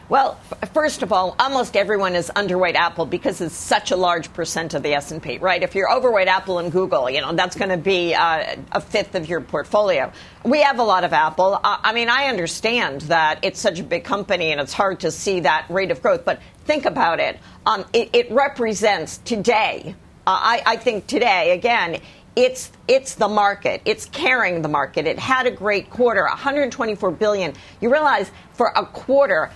[0.09, 0.39] Well,
[0.73, 4.81] first of all, almost everyone is underweight Apple because it's such a large percent of
[4.81, 5.61] the S&P, right?
[5.61, 9.13] If you're overweight Apple and Google, you know, that's going to be uh, a fifth
[9.13, 10.11] of your portfolio.
[10.43, 11.59] We have a lot of Apple.
[11.63, 15.41] I mean, I understand that it's such a big company and it's hard to see
[15.41, 17.37] that rate of growth, but think about it.
[17.67, 19.93] Um, it, it represents today,
[20.25, 22.01] uh, I, I think today, again,
[22.35, 23.81] it's it's the market.
[23.85, 25.07] It's carrying the market.
[25.07, 27.53] It had a great quarter, 124 billion.
[27.81, 29.51] You realize for a quarter,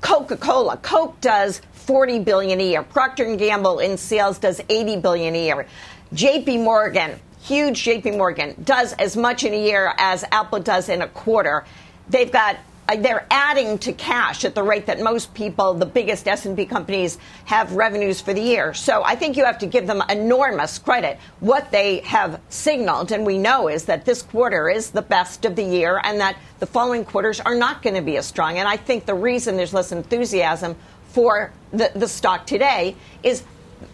[0.00, 2.82] Coca-Cola, Coke does 40 billion a year.
[2.82, 5.66] Procter and Gamble in sales does 80 billion a year.
[6.14, 11.02] JP Morgan, huge JP Morgan, does as much in a year as Apple does in
[11.02, 11.64] a quarter.
[12.08, 12.56] They've got
[12.90, 17.18] Uh, they're adding to cash at the rate that most people, the biggest S&P companies,
[17.44, 18.74] have revenues for the year.
[18.74, 21.18] So I think you have to give them enormous credit.
[21.38, 25.54] What they have signaled, and we know, is that this quarter is the best of
[25.54, 28.58] the year, and that the following quarters are not going to be as strong.
[28.58, 30.74] And I think the reason there's less enthusiasm
[31.10, 33.44] for the, the stock today is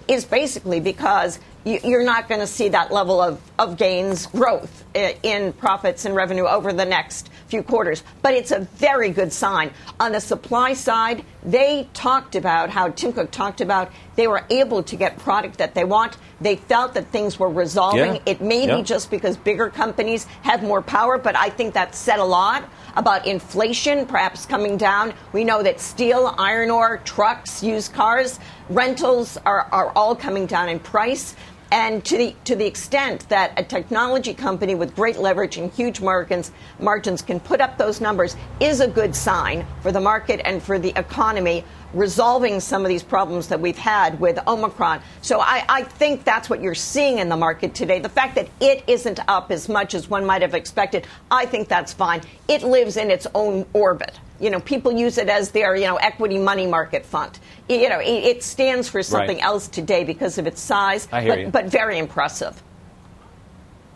[0.09, 5.52] is basically because you're not going to see that level of, of gains growth in
[5.55, 8.05] profits and revenue over the next few quarters.
[8.22, 9.72] But it's a very good sign.
[9.98, 14.83] On the supply side, they talked about how Tim Cook talked about they were able
[14.85, 16.16] to get product that they want.
[16.40, 18.14] They felt that things were resolving.
[18.14, 18.22] Yeah.
[18.26, 18.76] It may Yeah.
[18.76, 22.64] be just because bigger companies have more power, but I think that said a lot
[22.96, 25.12] about inflation perhaps coming down.
[25.33, 28.38] We know that steel, iron ore, trucks, used cars,
[28.70, 31.35] rentals are, are all coming down in price.
[31.72, 36.00] And to the to the extent that a technology company with great leverage and huge
[36.00, 40.62] margins margins can put up those numbers is a good sign for the market and
[40.62, 41.64] for the economy
[41.96, 45.00] resolving some of these problems that we've had with Omicron.
[45.22, 47.98] So I, I think that's what you're seeing in the market today.
[47.98, 51.68] The fact that it isn't up as much as one might have expected, I think
[51.68, 52.20] that's fine.
[52.48, 54.18] It lives in its own orbit.
[54.38, 57.38] You know, people use it as their, you know, equity money market fund.
[57.68, 59.44] You know, it, it stands for something Right.
[59.44, 61.48] else today because of its size, I hear but, you.
[61.48, 62.62] but very impressive.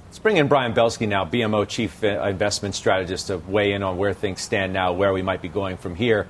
[0.06, 3.96] Let's bring in Brian Belski now, BMO Chief uh, Investment Strategist, to weigh in on
[3.96, 6.26] where things stand now, where we might be going from here.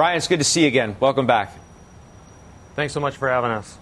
[0.00, 0.96] Brian, it's good to see you again.
[0.98, 1.52] Welcome back.
[2.74, 3.76] Thanks so much for having us.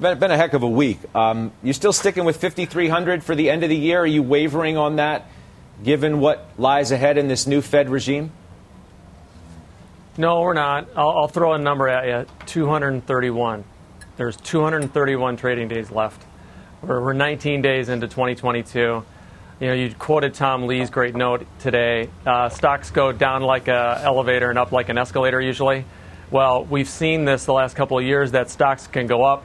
[0.00, 1.00] Been, been a heck of a week.
[1.16, 4.02] Um, you still sticking with 5,300 for the end of the year?
[4.02, 5.26] Are you wavering on that,
[5.82, 8.30] given what lies ahead in this new Fed regime?
[10.16, 10.86] No, we're not.
[10.94, 13.64] I'll, I'll throw a number at you 231.
[14.16, 16.24] There's 231 trading days left.
[16.82, 19.04] We're, we're 19 days into 2022.
[19.64, 22.10] You know, you quoted Tom Lee's great note today.
[22.26, 25.86] Uh, stocks go down like an elevator and up like an escalator usually.
[26.30, 29.42] Well, we've seen this the last couple of years that stocks can go up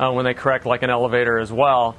[0.00, 1.96] uh, when they correct like an elevator as well.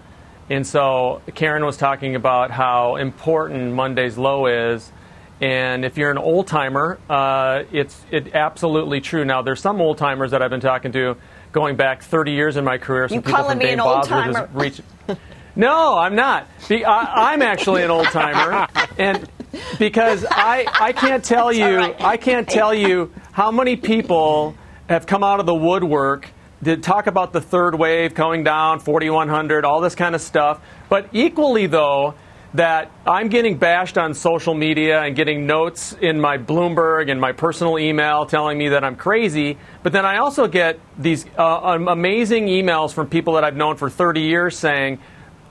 [0.49, 4.91] And so Karen was talking about how important Monday's low is.
[5.39, 9.25] And if you're an old timer, uh, it's it absolutely true.
[9.25, 11.17] Now, there's some old timers that I've been talking to
[11.51, 13.07] going back 30 years in my career.
[13.07, 14.49] Some You people calling from me Dave an old timer?
[15.59, 16.47] No, I'm not.
[16.69, 18.65] Be, I, I'm actually an old timer,
[18.97, 19.29] and
[19.77, 22.01] because I I can't tell you right.
[22.01, 24.55] I can't tell you how many people
[24.87, 26.29] have come out of the woodwork
[26.63, 30.61] to talk about the third wave coming down, 4100, all this kind of stuff.
[30.87, 32.13] But equally though,
[32.53, 37.33] that I'm getting bashed on social media and getting notes in my Bloomberg and my
[37.33, 39.57] personal email telling me that I'm crazy.
[39.83, 43.89] But then I also get these uh, amazing emails from people that I've known for
[43.89, 44.99] 30 years saying,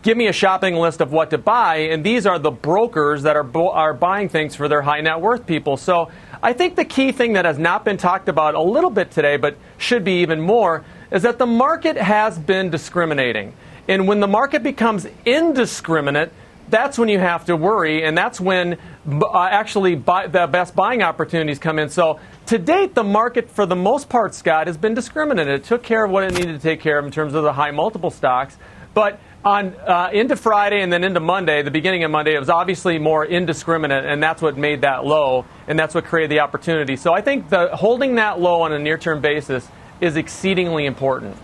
[0.02, 3.36] give me a shopping list of what to buy, and these are the brokers that
[3.36, 5.76] are bo- are buying things for their high net worth people.
[5.76, 6.10] So
[6.42, 9.36] I think the key thing that has not been talked about a little bit today,
[9.36, 13.54] but should be even more, is that the market has been discriminating,
[13.88, 16.32] and when the market becomes indiscriminate.
[16.70, 18.76] That's when you have to worry, and that's when
[19.10, 21.88] uh, actually buy, the best buying opportunities come in.
[21.88, 25.48] So, to date, the market, for the most part, Scott, has been discriminate.
[25.48, 27.54] It took care of what it needed to take care of in terms of the
[27.54, 28.58] high multiple stocks.
[28.92, 32.50] But on uh, into Friday and then into Monday, the beginning of Monday, it was
[32.50, 36.96] obviously more indiscriminate, and that's what made that low, and that's what created the opportunity.
[36.96, 39.66] So I think the holding that low on a near-term basis
[40.00, 41.36] is exceedingly important.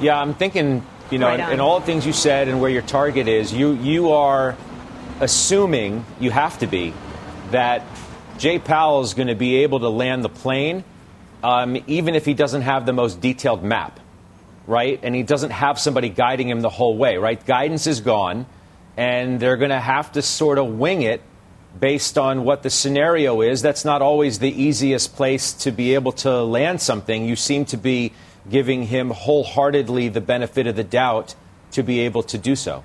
[0.00, 2.70] Yeah, I'm thinking, you know, Right in, in all the things you said and where
[2.70, 4.56] your target is, you you are
[5.20, 6.92] assuming you have to be
[7.52, 7.84] that
[8.36, 10.82] Jay Powell is going to be able to land the plane,
[11.44, 14.00] um, even if he doesn't have the most detailed map,
[14.66, 14.98] right?
[15.02, 17.44] And he doesn't have somebody guiding him the whole way, right?
[17.44, 18.46] Guidance is gone,
[18.96, 21.22] and they're going to have to sort of wing it
[21.78, 23.62] based on what the scenario is.
[23.62, 27.24] That's not always the easiest place to be able to land something.
[27.24, 28.12] You seem to be
[28.48, 31.34] giving him wholeheartedly the benefit of the doubt
[31.72, 32.84] to be able to do so.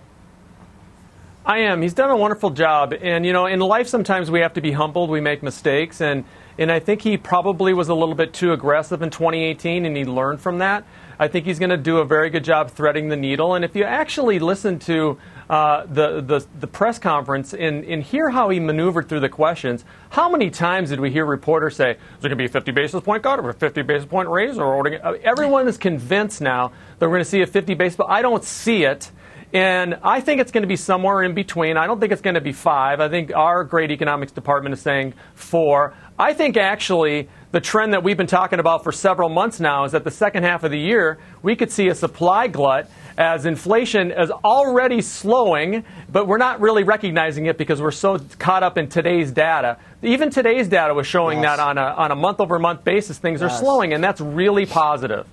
[1.46, 1.82] I am.
[1.82, 2.94] He's done a wonderful job.
[2.94, 5.10] And, you know, in life, sometimes we have to be humbled.
[5.10, 6.02] We make mistakes.
[6.02, 6.26] And,
[6.60, 10.04] and I think he probably was a little bit too aggressive in 2018, and he
[10.04, 10.84] learned from that.
[11.18, 13.56] I think he's going to do a very good job threading the needle.
[13.56, 15.18] And if you actually listen to
[15.50, 19.86] uh, the, the, the press conference and, and hear how he maneuvered through the questions,
[20.10, 22.72] how many times did we hear reporters say, is there going to be a 50
[22.72, 24.58] basis point cut or a 50 basis point raise?
[24.58, 24.86] Or
[25.24, 28.10] everyone is convinced now that we're going to see a 50 basis point.
[28.12, 29.12] I don't see it.
[29.52, 31.76] And I think it's going to be somewhere in between.
[31.76, 33.00] I don't think it's going to be five.
[33.00, 35.96] I think our great economics department is saying four.
[36.20, 39.94] I think actually the trend that we've been talking about for several months now is
[39.94, 44.12] that the second half of the year we could see a supply glut as inflation
[44.12, 48.88] is already slowing, but we're not really recognizing it because we're so caught up in
[48.88, 49.78] today's data.
[50.04, 51.58] Even today's data was showing Yes.
[51.58, 54.68] that on a, on a month over month basis things are slowing, and that's really
[54.68, 55.26] positive.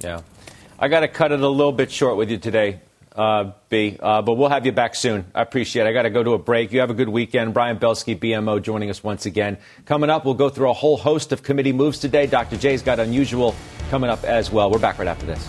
[0.00, 0.22] Yeah.
[0.82, 2.80] I got to cut it a little bit short with you today,
[3.14, 5.24] uh, B, uh, but we'll have you back soon.
[5.32, 5.88] I appreciate it.
[5.88, 6.72] I got to go to a break.
[6.72, 7.54] You have a good weekend.
[7.54, 9.58] Brian Belski, BMO, joining us once again.
[9.86, 12.26] Coming up, we'll go through a whole host of committee moves today.
[12.26, 12.56] Dr.
[12.56, 13.54] J's got unusual
[13.90, 14.72] coming up as well.
[14.72, 15.48] We're back right after this.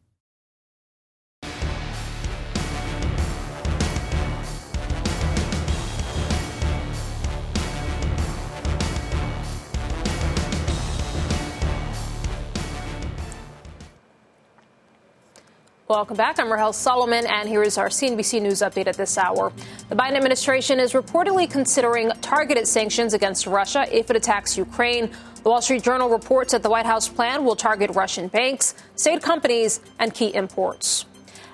[15.91, 16.39] Welcome back.
[16.39, 19.51] I'm Rahel Solomon, and here is our CNBC News update at this hour.
[19.89, 25.11] The Biden administration is reportedly considering targeted sanctions against Russia if it attacks Ukraine.
[25.43, 29.21] The Wall Street Journal reports that the White House plan will target Russian banks, state
[29.21, 31.07] companies, and key imports.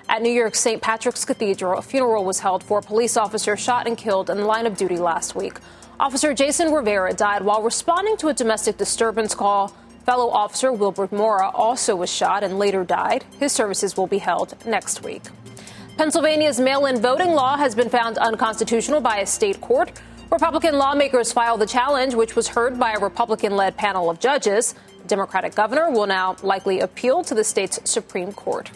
[0.08, 0.80] At New York's St.
[0.80, 4.44] Patrick's Cathedral, a funeral was held for a police officer shot and killed in the
[4.44, 5.58] line of duty last week.
[5.98, 9.74] Officer Jason Rivera died while responding to a domestic disturbance call.
[10.08, 13.26] Fellow officer Wilbert Mora also was shot and later died.
[13.38, 15.20] His services will be held next week.
[15.98, 20.00] Pennsylvania's mail in voting law has been found unconstitutional by a state court.
[20.32, 24.74] Republican lawmakers filed the challenge, which was heard by a Republican led panel of judges.
[25.06, 28.70] Democratic governor will now likely appeal to the state's Supreme Court.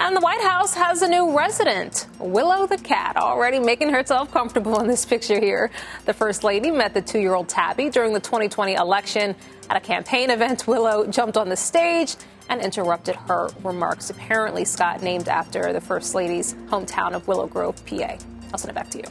[0.00, 4.78] And the White House has a new resident, Willow the cat, already making herself comfortable
[4.78, 5.72] in this picture here.
[6.04, 9.34] The First Lady met the two year old Tabby during the 2020 election.
[9.68, 12.14] At a campaign event, Willow jumped on the stage
[12.48, 14.08] and interrupted her remarks.
[14.08, 18.18] Apparently, Scott named after the First Lady's hometown of Willow Grove, PA.
[18.52, 19.04] I'll send it back to you.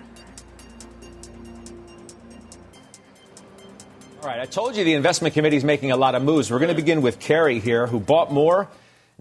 [4.22, 6.50] All right, I told you the investment committee is making a lot of moves.
[6.50, 8.70] We're going to begin with Carrie here, who bought more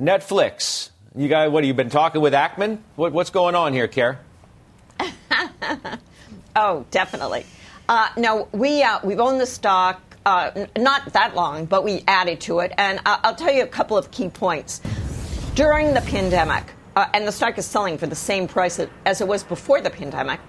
[0.00, 0.90] Netflix.
[1.16, 2.78] You guys, what have you been talking with Ackman?
[2.94, 4.20] What, what's going on here, Care?
[6.58, 7.44] Oh, definitely.
[7.86, 12.40] Uh, no, we uh, we've owned the stock uh, not that long, but we added
[12.42, 12.72] to it.
[12.78, 14.80] And I'll tell you a couple of key points.
[15.54, 16.64] During the pandemic,
[16.96, 19.90] uh, and the stock is selling for the same price as it was before the
[19.90, 20.40] pandemic,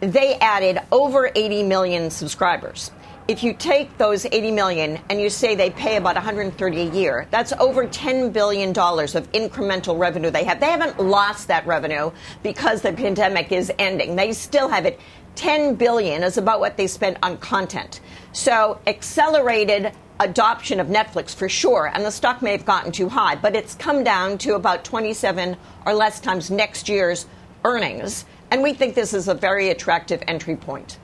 [0.00, 2.90] they added over 80 million subscribers.
[3.26, 7.26] If you take those 80 million and you say they pay about 130 a year,
[7.30, 10.60] that's over 10 billion dollars of incremental revenue they have.
[10.60, 12.10] They haven't lost that revenue
[12.42, 14.14] because the pandemic is ending.
[14.14, 15.00] They still have it.
[15.36, 18.02] 10 billion is about what they spent on content.
[18.34, 23.36] So accelerated adoption of Netflix for sure, and the stock may have gotten too high,
[23.36, 25.56] but it's come down to about 27
[25.86, 27.24] or less times next year's
[27.64, 28.26] earnings.
[28.50, 30.98] And we think this is a very attractive entry point.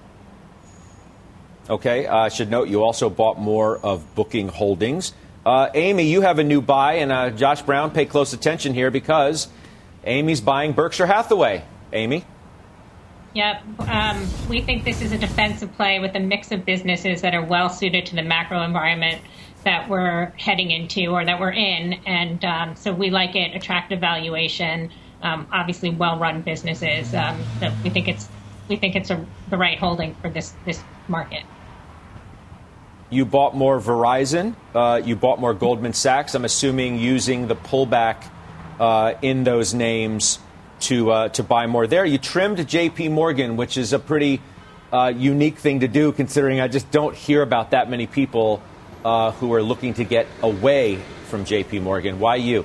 [1.70, 5.12] Okay, uh, I should note you also bought more of Booking Holdings.
[5.46, 8.90] Uh, Amy, you have a new buy, and uh, Josh Brown, pay close attention here
[8.90, 9.46] because
[10.02, 11.62] Amy's buying Berkshire Hathaway.
[11.92, 12.24] Amy?
[13.34, 13.62] Yep.
[13.86, 17.44] Um, we think this is a defensive play with a mix of businesses that are
[17.44, 19.22] well suited to the macro environment
[19.62, 21.92] that we're heading into or that we're in.
[22.04, 24.90] And um, so we like it, attractive valuation,
[25.22, 27.14] um, obviously well run businesses.
[27.14, 28.28] Um, so we think it's
[28.68, 31.44] we think it's a, the right holding for this this market.
[33.10, 34.54] You bought more Verizon.
[34.72, 36.34] Uh, you bought more Goldman Sachs.
[36.36, 38.30] I'm assuming using the pullback
[38.78, 40.38] uh, in those names
[40.80, 42.04] to uh, to buy more there.
[42.04, 43.08] You trimmed J.P.
[43.08, 44.40] Morgan, which is a pretty
[44.92, 48.62] uh, unique thing to do, considering I just don't hear about that many people
[49.04, 50.96] uh, who are looking to get away
[51.26, 51.80] from J.P.
[51.80, 52.20] Morgan.
[52.20, 52.64] Why you?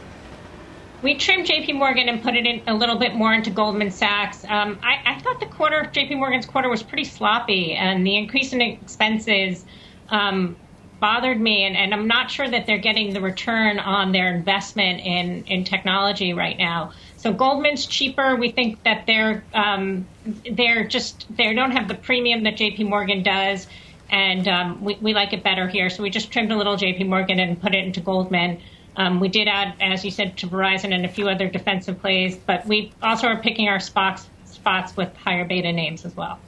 [1.01, 1.73] We trimmed J.P.
[1.73, 4.43] Morgan and put it in a little bit more into Goldman Sachs.
[4.45, 6.15] Um, I, I, thought the quarter, J.P.
[6.15, 9.65] Morgan's quarter, was pretty sloppy, and the increase in expenses.
[10.09, 10.55] Um,
[10.99, 15.01] bothered me, and, and, I'm not sure that they're getting the return on their investment
[15.01, 16.93] in, in technology right now.
[17.17, 18.35] So Goldman's cheaper.
[18.35, 20.07] We think that they're um,
[20.51, 22.83] they're just they don't have the premium that J.P.
[22.83, 23.67] Morgan does,
[24.09, 25.89] and um, we, we like it better here.
[25.89, 27.05] So we just trimmed a little J.P.
[27.05, 28.61] Morgan and put it into Goldman.
[28.95, 32.37] Um, we did add, as you said, to Verizon and a few other defensive plays,
[32.37, 36.39] but we also are picking our spots spots with higher beta names as well.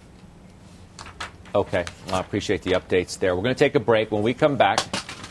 [1.58, 3.36] Okay, well, I appreciate the updates there.
[3.36, 4.12] We're going to take a break.
[4.12, 4.80] When we come back,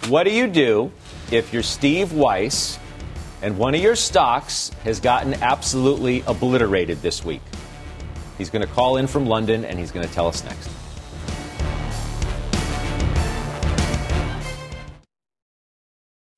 [0.09, 0.91] what do you do
[1.31, 2.81] if you're Steve Weiss
[3.43, 7.43] and one of your stocks has gotten absolutely obliterated this week.
[8.39, 10.69] He's going to call in from London and he's going to tell us next.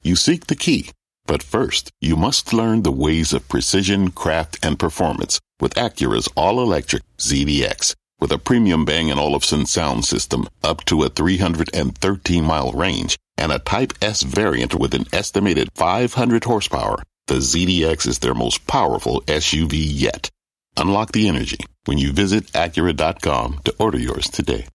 [0.02, 0.90] You seek the key,
[1.24, 6.60] but first, you must learn the ways of precision, craft, and performance with Acura's all
[6.60, 7.94] electric ZDX.
[8.20, 13.52] With a premium Bang & Olufsen sound system up to a 313 mile range and
[13.52, 19.20] a Type S variant with an estimated 500 horsepower, the ZDX is their most powerful
[19.22, 20.30] SUV yet.
[20.76, 24.66] Unlock the energy when you visit Acura.com to order yours today.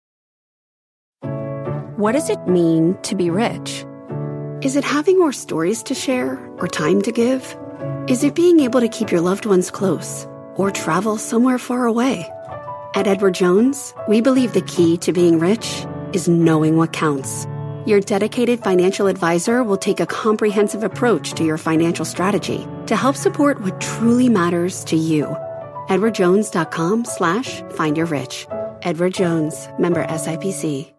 [1.98, 3.86] What does it mean to be rich?
[4.62, 7.58] Is it having more stories to share or time to give?
[8.08, 10.26] Is it being able to keep your loved ones close
[10.56, 12.33] or travel somewhere far away?
[12.96, 15.84] At Edward Jones, we believe the key to being rich
[16.14, 17.48] is knowing what counts.
[17.88, 23.16] Your dedicated financial advisor will take a comprehensive approach to your financial strategy to help
[23.16, 25.26] support what truly matters to you.
[25.90, 28.46] EdwardJones.com slash find your rich.
[28.84, 30.94] Edward Jones, member SIPC.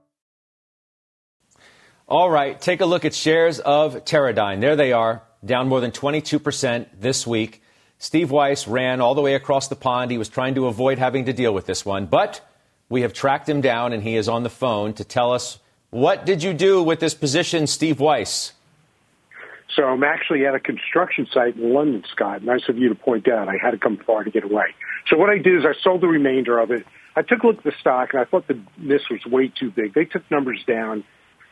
[2.09, 4.61] All right, take a look at shares of Teradyne.
[4.61, 7.63] There they are, down more than 22% this week.
[8.05, 10.11] Steve Weiss ran all the way across the pond.
[10.11, 12.47] He was trying to avoid having to deal with this one, but
[12.91, 16.27] we have tracked him down and he is on the phone to tell us what
[16.27, 18.53] did you do with this position, Steve Weiss?
[19.75, 22.43] So I'm actually at a construction site in London, Scott.
[22.43, 23.49] Nice of you to point out.
[23.49, 24.75] I had to come far to get away.
[25.09, 26.85] So what I did is I sold the remainder of it.
[27.17, 29.71] I took a look at the stock and I thought the this was way too
[29.71, 29.95] big.
[29.95, 31.05] They took numbers down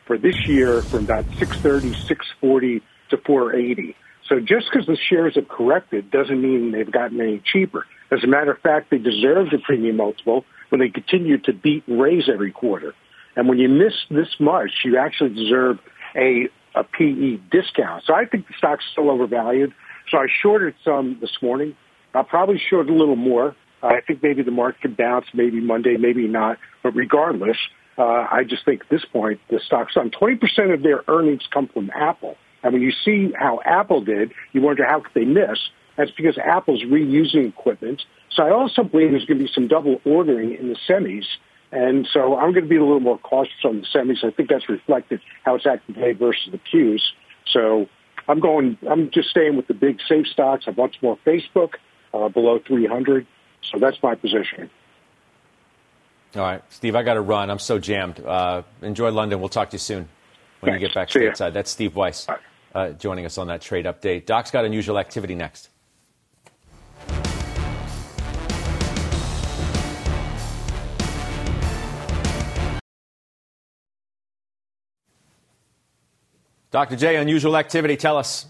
[0.05, 3.95] for this year from about 630, 640 to 480.
[4.29, 7.85] So just because the shares have corrected doesn't mean they've gotten any cheaper.
[8.11, 11.87] As a matter of fact, they deserve the premium multiple when they continue to beat
[11.87, 12.93] and raise every quarter.
[13.35, 15.79] And when you miss this much, you actually deserve
[16.15, 18.03] a, a PE discount.
[18.05, 19.73] So I think the stock's still overvalued.
[20.09, 21.75] So I shorted some this morning.
[22.13, 23.55] I'll probably short a little more.
[23.81, 26.57] I think maybe the market could bounce, maybe Monday, maybe not.
[26.83, 27.57] But regardless,
[27.97, 31.67] uh, I just think at this point the stock's on 20% of their earnings come
[31.67, 32.37] from Apple.
[32.63, 35.59] And when you see how Apple did, you wonder how could they miss?
[35.97, 38.01] That's because Apple's reusing equipment.
[38.31, 41.25] So I also believe there's going to be some double ordering in the semis.
[41.71, 44.23] And so I'm going to be a little more cautious on the semis.
[44.23, 47.01] I think that's reflected how it's acting today versus the Qs.
[47.51, 47.87] So
[48.27, 50.65] I'm going, I'm just staying with the big safe stocks.
[50.67, 51.73] I bought some more Facebook
[52.13, 53.27] uh, below 300.
[53.71, 54.69] So that's my position.
[56.35, 57.51] All right, Steve, I got to run.
[57.51, 58.19] I'm so jammed.
[58.19, 59.39] Uh, enjoy London.
[59.39, 60.09] We'll talk to you soon
[60.61, 60.81] when Thanks.
[60.81, 61.21] you get back ya.
[61.21, 61.53] stateside.
[61.53, 62.27] That's Steve Weiss
[62.73, 64.25] uh, joining us on that trade update.
[64.25, 65.69] Doc's got unusual activity next.
[76.71, 76.95] Dr.
[76.95, 77.95] J, unusual activity.
[77.95, 78.47] Tell us.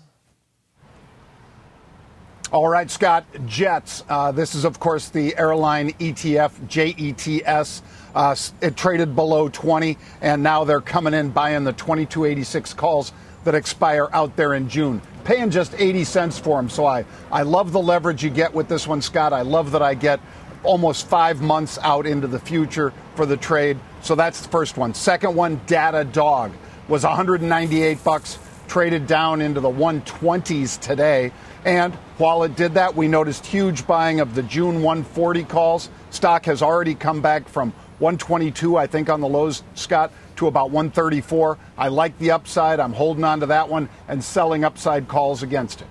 [2.53, 4.03] All right, Scott, Jets.
[4.07, 7.81] Uh, this is, of course, the airline ETF, JETS.
[8.15, 13.11] Uh, it traded below 20, and now they're coming in buying the 2286 calls
[13.43, 15.01] that expire out there in June.
[15.23, 16.69] Paying just 80 cents for them.
[16.69, 19.33] So I, I love the leverage you get with this one, Scott.
[19.33, 20.19] I love that I get
[20.63, 23.77] almost five months out into the future for the trade.
[24.01, 24.93] So that's the first one.
[24.93, 26.51] Second one, Datadog
[26.87, 31.31] was 198 bucks, traded down into the 120s today.
[31.65, 35.89] And while it did that, we noticed huge buying of the June 140 calls.
[36.09, 40.71] Stock has already come back from 122, I think, on the lows, Scott, to about
[40.71, 41.57] 134.
[41.77, 42.79] I like the upside.
[42.79, 45.87] I'm holding on to that one and selling upside calls against it.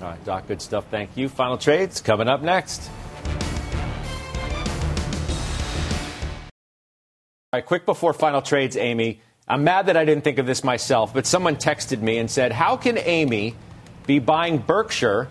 [0.00, 0.86] All right, Doc, good stuff.
[0.90, 1.28] Thank you.
[1.28, 2.90] Final trades coming up next.
[7.52, 9.20] All right, quick before final trades, Amy.
[9.46, 12.50] I'm mad that I didn't think of this myself, but someone texted me and said,
[12.50, 13.54] How can Amy
[14.06, 15.28] be buying Berkshire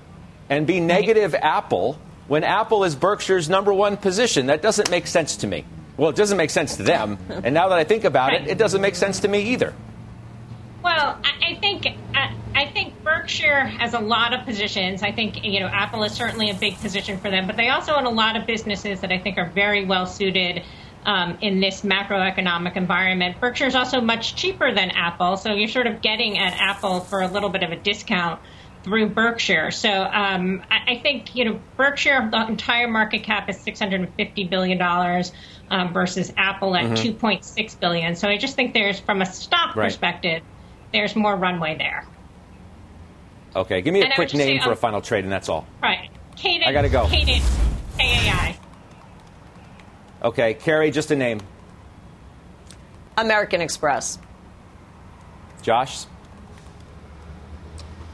[0.49, 4.45] and be negative Apple when Apple is Berkshire's number one position?
[4.47, 5.65] That doesn't make sense to me.
[5.97, 7.17] Well, it doesn't make sense to them.
[7.29, 9.73] And now that I think about it, it doesn't make sense to me either.
[10.83, 11.87] Well, I, think
[12.55, 15.01] I think Berkshire has a lot of positions.
[15.01, 17.93] I think you know Apple is certainly a big position for them, but they also
[17.93, 20.63] own a lot of businesses that I think are very well suited
[21.05, 23.39] um, in this macroeconomic environment.
[23.39, 27.21] Berkshire is also much cheaper than Apple, so you're sort of getting at Apple for
[27.21, 28.41] a little bit of a discount
[28.83, 29.71] through Berkshire.
[29.71, 34.77] So um, I, I think you know Berkshire, the entire market cap is 650 billion
[34.77, 35.31] dollars
[35.71, 37.17] um, versus Apple at Mhm.
[37.17, 38.15] 2.6 billion.
[38.15, 39.85] So I just think there's, from a stock Right.
[39.85, 40.43] perspective,
[40.91, 42.05] there's more runway there.
[43.55, 45.23] Okay, give me a And quick would just say, name for a um, final trade,
[45.23, 45.65] and that's all.
[45.81, 46.09] Right.
[46.35, 46.67] Kadant.
[46.67, 47.05] I gotta go.
[47.05, 47.41] Kadant.
[47.97, 48.55] KAI.
[50.23, 51.39] Okay, Carrie, just a name.
[53.17, 54.17] American Express.
[55.61, 56.05] Josh?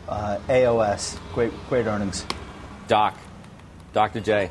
[0.10, 2.26] Uh, AOS, great, great earnings.
[2.88, 3.16] Doc,
[3.93, 4.20] Dr.
[4.20, 4.49] J.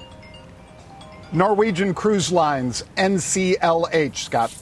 [1.33, 4.55] Norwegian Cruise Lines, NCLH, Scott.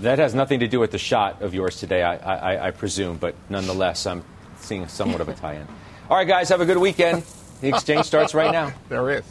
[0.00, 3.18] That has nothing to do with the shot of yours today, I, I, I presume,
[3.18, 4.24] but nonetheless, I'm
[4.58, 5.66] seeing somewhat of a tie in.
[6.08, 7.24] All right, guys, have a good weekend.
[7.60, 8.72] The exchange starts right now.
[8.88, 9.24] There is.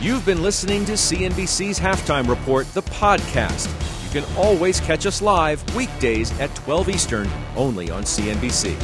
[0.00, 3.85] You've been listening to CNBC's Halftime Report, the podcast.
[4.06, 8.76] You can always catch us live weekdays at 12 Eastern, only on CNBC.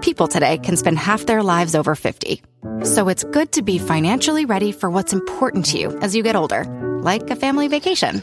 [0.00, 2.40] People today can spend half their lives over 50.
[2.84, 6.36] So it's good to be financially ready for what's important to you as you get
[6.36, 6.64] older,
[7.02, 8.22] like a family vacation.